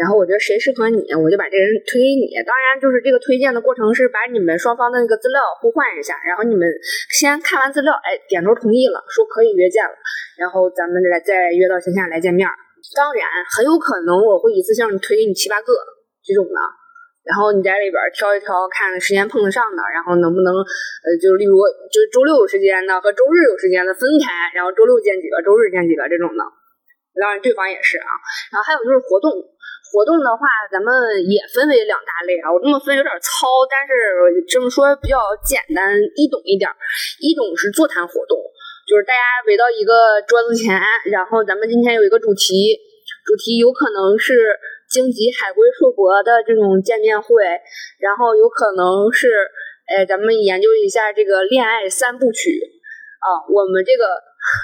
[0.00, 2.32] 然后我觉得谁适合你，我就把这个人推给你。
[2.48, 6.64] 当然，就是这个推荐的过程是把你们双方的那个资料互换一下，然后你们
[7.12, 9.92] 先看完资料，哎，点头同意了，说可以约见了，
[10.40, 12.48] 然后咱们来再约到线下来见面。
[12.96, 15.68] 当然，很有可能我会一次性推给你七八个
[16.24, 16.58] 这种的，
[17.28, 21.60] 然后你在里边挑一挑，看时间碰得上的，然后能不能呃，就例如
[21.92, 26.40] 就是周六有时间的和周日有时间的分开，然后周六见几个，周日见几个这种的。
[27.20, 28.08] 当然，对方也是啊。
[28.48, 29.28] 然后还有就是活动。
[29.90, 30.94] 活动的话，咱们
[31.26, 32.46] 也分为两大类啊。
[32.46, 33.90] 我这么分有点糙，但是
[34.46, 36.70] 这么说比较简单易懂一点。
[37.18, 38.38] 一种是座谈活动，
[38.86, 40.78] 就是大家围到一个桌子前，
[41.10, 42.78] 然后咱们今天有一个主题，
[43.26, 44.54] 主题有可能是
[44.86, 47.42] 荆棘海龟硕博的这种见面会，
[47.98, 49.26] 然后有可能是，
[49.90, 52.62] 哎，咱们研究一下这个恋爱三部曲
[53.18, 53.42] 啊。
[53.50, 54.06] 我们这个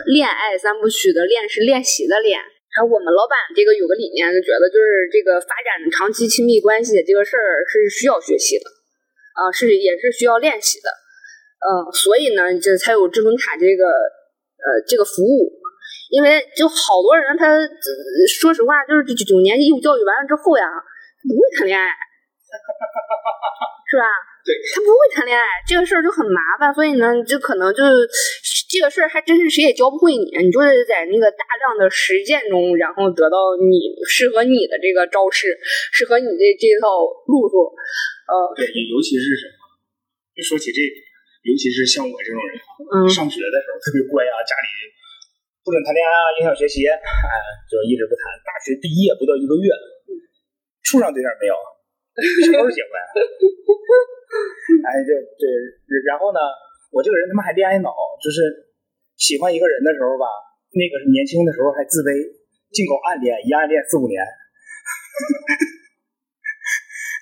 [0.06, 2.38] 恋爱三部曲的练是练习的练。
[2.76, 8.68] 还我们老板这个有个理念，就觉得就是这个发展长期亲密关系这个事儿是需要学习的，
[9.32, 10.92] 啊，是也是需要练习的，
[11.64, 15.56] 嗯，所以呢，这才有智能卡这个呃这个服务，
[16.12, 17.48] 因为就好多人他、
[18.28, 21.88] 说实话，就是九九年义务教育完了之后呀，他不会谈恋爱，
[23.86, 24.04] 是吧？
[24.46, 28.06] 对，他不会谈恋爱，这个事儿就很麻烦，所以呢，就可能就是
[28.70, 35.50] 这个事儿还真是谁也教不会你，你就得在那个大量的实践中，然后得到你适合你的这个招式，
[35.90, 37.74] 适合你的这套路数，
[38.30, 39.58] 呃，对，尤其是什么？
[40.34, 40.94] 就说起这个，
[41.46, 42.54] 尤其是像我这种人
[43.10, 44.66] 上学的时候特别乖啊，家里
[45.66, 47.34] 不准谈恋爱啊，影响学习，哎，
[47.66, 48.30] 就一直不谈。
[48.46, 49.66] 大学毕业不到一个月，
[50.86, 51.54] 处上对象没有，
[52.16, 52.90] 什么时候结婚？
[54.86, 55.44] 哎，这这，
[56.08, 56.40] 然后呢，
[56.90, 57.92] 我这个人他妈还恋爱脑，
[58.22, 58.72] 就是
[59.16, 60.26] 喜欢一个人的时候吧，
[60.72, 62.10] 那个年轻的时候还自卑，
[62.72, 64.20] 净搞暗恋，一暗恋四五年。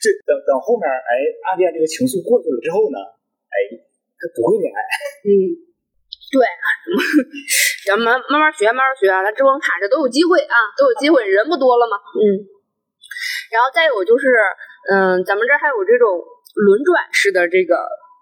[0.05, 1.11] 这等等后面，哎，
[1.51, 2.99] 暗恋这个情愫过去了之后呢，
[3.49, 3.55] 哎，
[4.21, 4.79] 他不会恋爱。
[5.25, 5.31] 嗯，
[6.29, 6.45] 对，
[7.89, 11.97] 咱们慢慢学，慢慢学，咱智能卡着都有机会啊，都有机会，人不多了吗？
[12.21, 12.45] 嗯，
[13.49, 14.29] 然后再有就是，
[14.91, 17.77] 嗯，咱们这儿还有这种轮转式的这个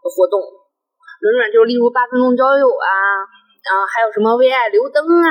[0.06, 5.30] 活动，轮转就是例如八分钟交友啊，啊，还有什么为爱留灯啊，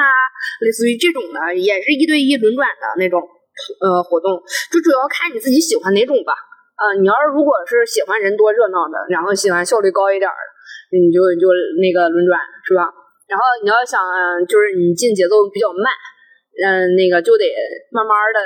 [0.59, 3.23] 类似于这种的，也是一对一轮转的那种
[3.79, 6.35] 呃活动，就主要看你自己喜欢哪种吧。
[6.81, 10.41] 啊，你要是如果是喜欢人多热闹的，然后喜欢效率高一点的，
[10.97, 11.45] 你就就
[11.77, 12.89] 那个轮转是吧？
[13.29, 14.01] 然后你要想
[14.49, 15.87] 就是你进节奏比较慢，
[16.57, 17.45] 嗯，那个就得
[17.93, 18.41] 慢慢的、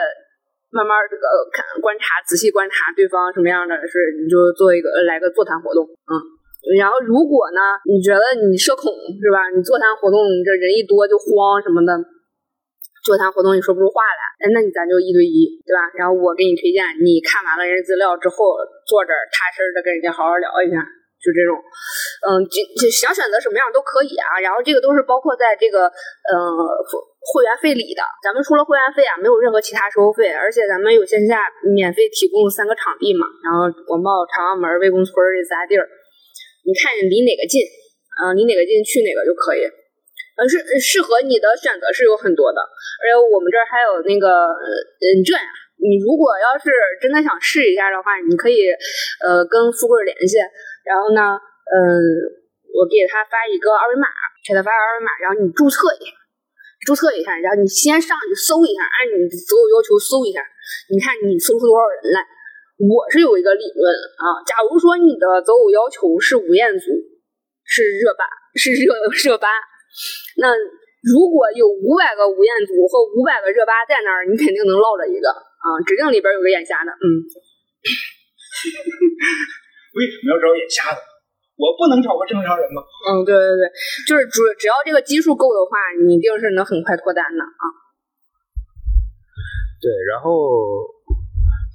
[0.76, 1.23] 慢慢这个
[1.55, 6.36] 看观察、仔细观察对方什么样的是，你就做一个来个座谈活动，嗯。
[6.76, 9.53] 然后，如果呢，你觉得你社恐是吧？
[9.53, 11.93] 你座谈活动，这人一多就慌什么的，
[13.05, 15.93] 座谈活动你说不出话来，哎那你咱就一对一，对吧？
[15.93, 18.57] 然后我给你推荐，你看完了人资料之后，
[18.89, 20.82] 坐这儿踏实的跟人家好好聊一下，
[21.21, 21.53] 就这种，
[22.26, 24.41] 嗯，就就想选择什么样都可以啊。
[24.41, 26.34] 然后这个都是包括在这个呃
[27.26, 31.41] 会员费里的，咱们除了会员费啊，没有任何其他收费，而且咱们有线下
[31.73, 35.89] 免费提供三个场地嘛，然后广贸、朝阳门、魏公村这仨地儿。
[36.65, 37.61] 你看你离哪个近，
[38.21, 39.65] 啊，离哪个近去哪个就可以，
[40.38, 42.61] 呃，是适合你的选择是有很多的，
[43.01, 45.41] 而且我们这儿还有那个，嗯，这样，
[45.78, 46.69] 你如果要是
[47.01, 48.69] 真的想试一下的话，你可以，
[49.21, 50.38] 呃，跟富贵联系，
[50.86, 51.38] 然后呢，
[51.69, 51.78] 嗯，
[52.73, 54.09] 我给他发一个二维码，
[54.41, 56.09] 给他发二维码，然后你注册一下，
[56.86, 60.46] 注册一下，然后你先上去搜一下，按你择偶要求搜一下，
[60.94, 62.22] 你看你搜出多少人来。
[62.76, 63.88] 我是有一个理论
[64.20, 66.92] 啊，假如说你的择偶要求是吴彦祖，
[67.64, 68.92] 是热巴，是热
[69.24, 69.48] 热巴，
[70.38, 70.52] 那
[71.02, 77.24] 如果有五百个吴彦祖和五百个热巴在那儿，你肯定能落着一个啊，指定里边有个眼瞎的，嗯。
[79.96, 81.00] 为什么要找眼瞎的？
[81.56, 82.84] 我不能找个正常人吗？
[83.10, 83.64] 嗯，对对对，
[84.08, 87.64] 就是主只要这个基数够的话，你一定是能很快脱单的啊。
[89.82, 90.32] 对，然后。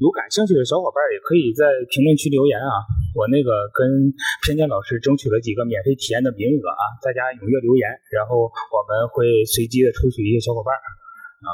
[0.00, 2.72] 有感兴趣的小伙伴也可以在评论区留言啊！
[3.12, 4.08] 我那个跟
[4.40, 11.52] 偏见老师争取了几个免费体验的名额啊，大家踊跃留言，然后我们会随机的抽取一些小伙伴啊。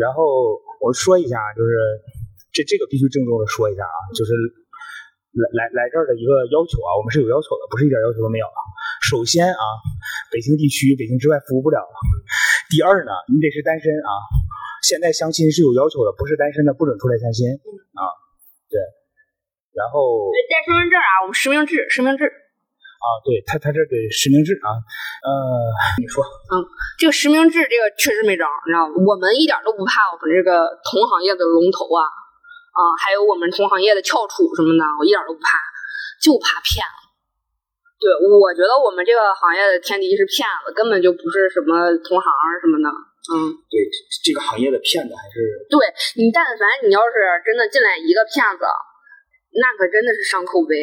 [0.00, 1.76] 然后我说一下，就是
[2.48, 4.32] 这这个必须郑重的说一下啊，就是
[5.34, 8.60] 来来来这儿的一个要求啊，我们是有要求的，不是一点要求都没有啊。
[9.02, 9.64] 首先啊，
[10.30, 11.82] 北京地区北京之外服务不了。
[12.70, 14.10] 第二呢，你得是单身啊。
[14.86, 18.02] 现在相亲是有要求的，不是单身的不准出来相亲啊。
[18.70, 18.78] 对，
[19.74, 24.70] 然后带身份证啊，我们实名制，实名制啊，对他他这得实名制啊。
[25.26, 25.32] 呃，
[25.98, 26.62] 你说，嗯，
[26.98, 28.94] 这个实名制这个确实没招，你知道吗？
[29.02, 32.06] 我们一点都不怕我们这个同行业的龙头啊
[32.74, 35.62] 啊，还有我们同行业的翘楚什么的，我一点都不怕，
[36.18, 36.98] 就怕骗子。
[38.02, 42.26] 对，我觉得我们这个行业的天敌是骗子，根本就不是什么同行
[42.58, 42.90] 什么的。
[43.24, 43.88] 嗯，对，
[44.20, 45.80] 这个行业的骗子还是对
[46.20, 48.66] 你，但凡你要是真的进来一个骗子，
[49.56, 50.76] 那可真的是伤口碑，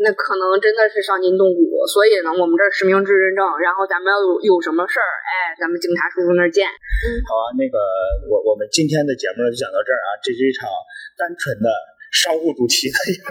[0.00, 1.86] 那可能真的是伤筋动骨。
[1.90, 6.66] 所以呢，我们这实名制认证，然后咱们要有有什么事儿，哎，咱们警察叔叔那儿见。
[6.66, 7.76] 嗯，好啊，那个
[8.26, 10.66] 我我们今天的节目就讲到这儿啊，这是一场
[11.18, 11.68] 单纯的
[12.10, 13.28] 商务主题的一个。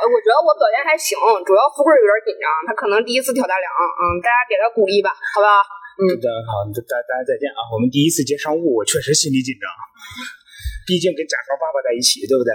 [0.00, 5.64] 呃，我觉得我表现还行，主要富贵有点紧张，他可能第一次挑大梁，嗯，大家给他鼓励吧，好吧？
[6.00, 6.04] 嗯，
[6.46, 7.60] 好，大大家再见啊！
[7.72, 9.68] 我们第一次接商务，我确实心里紧张，
[10.86, 12.52] 毕竟跟甲方爸爸在一起，对不对？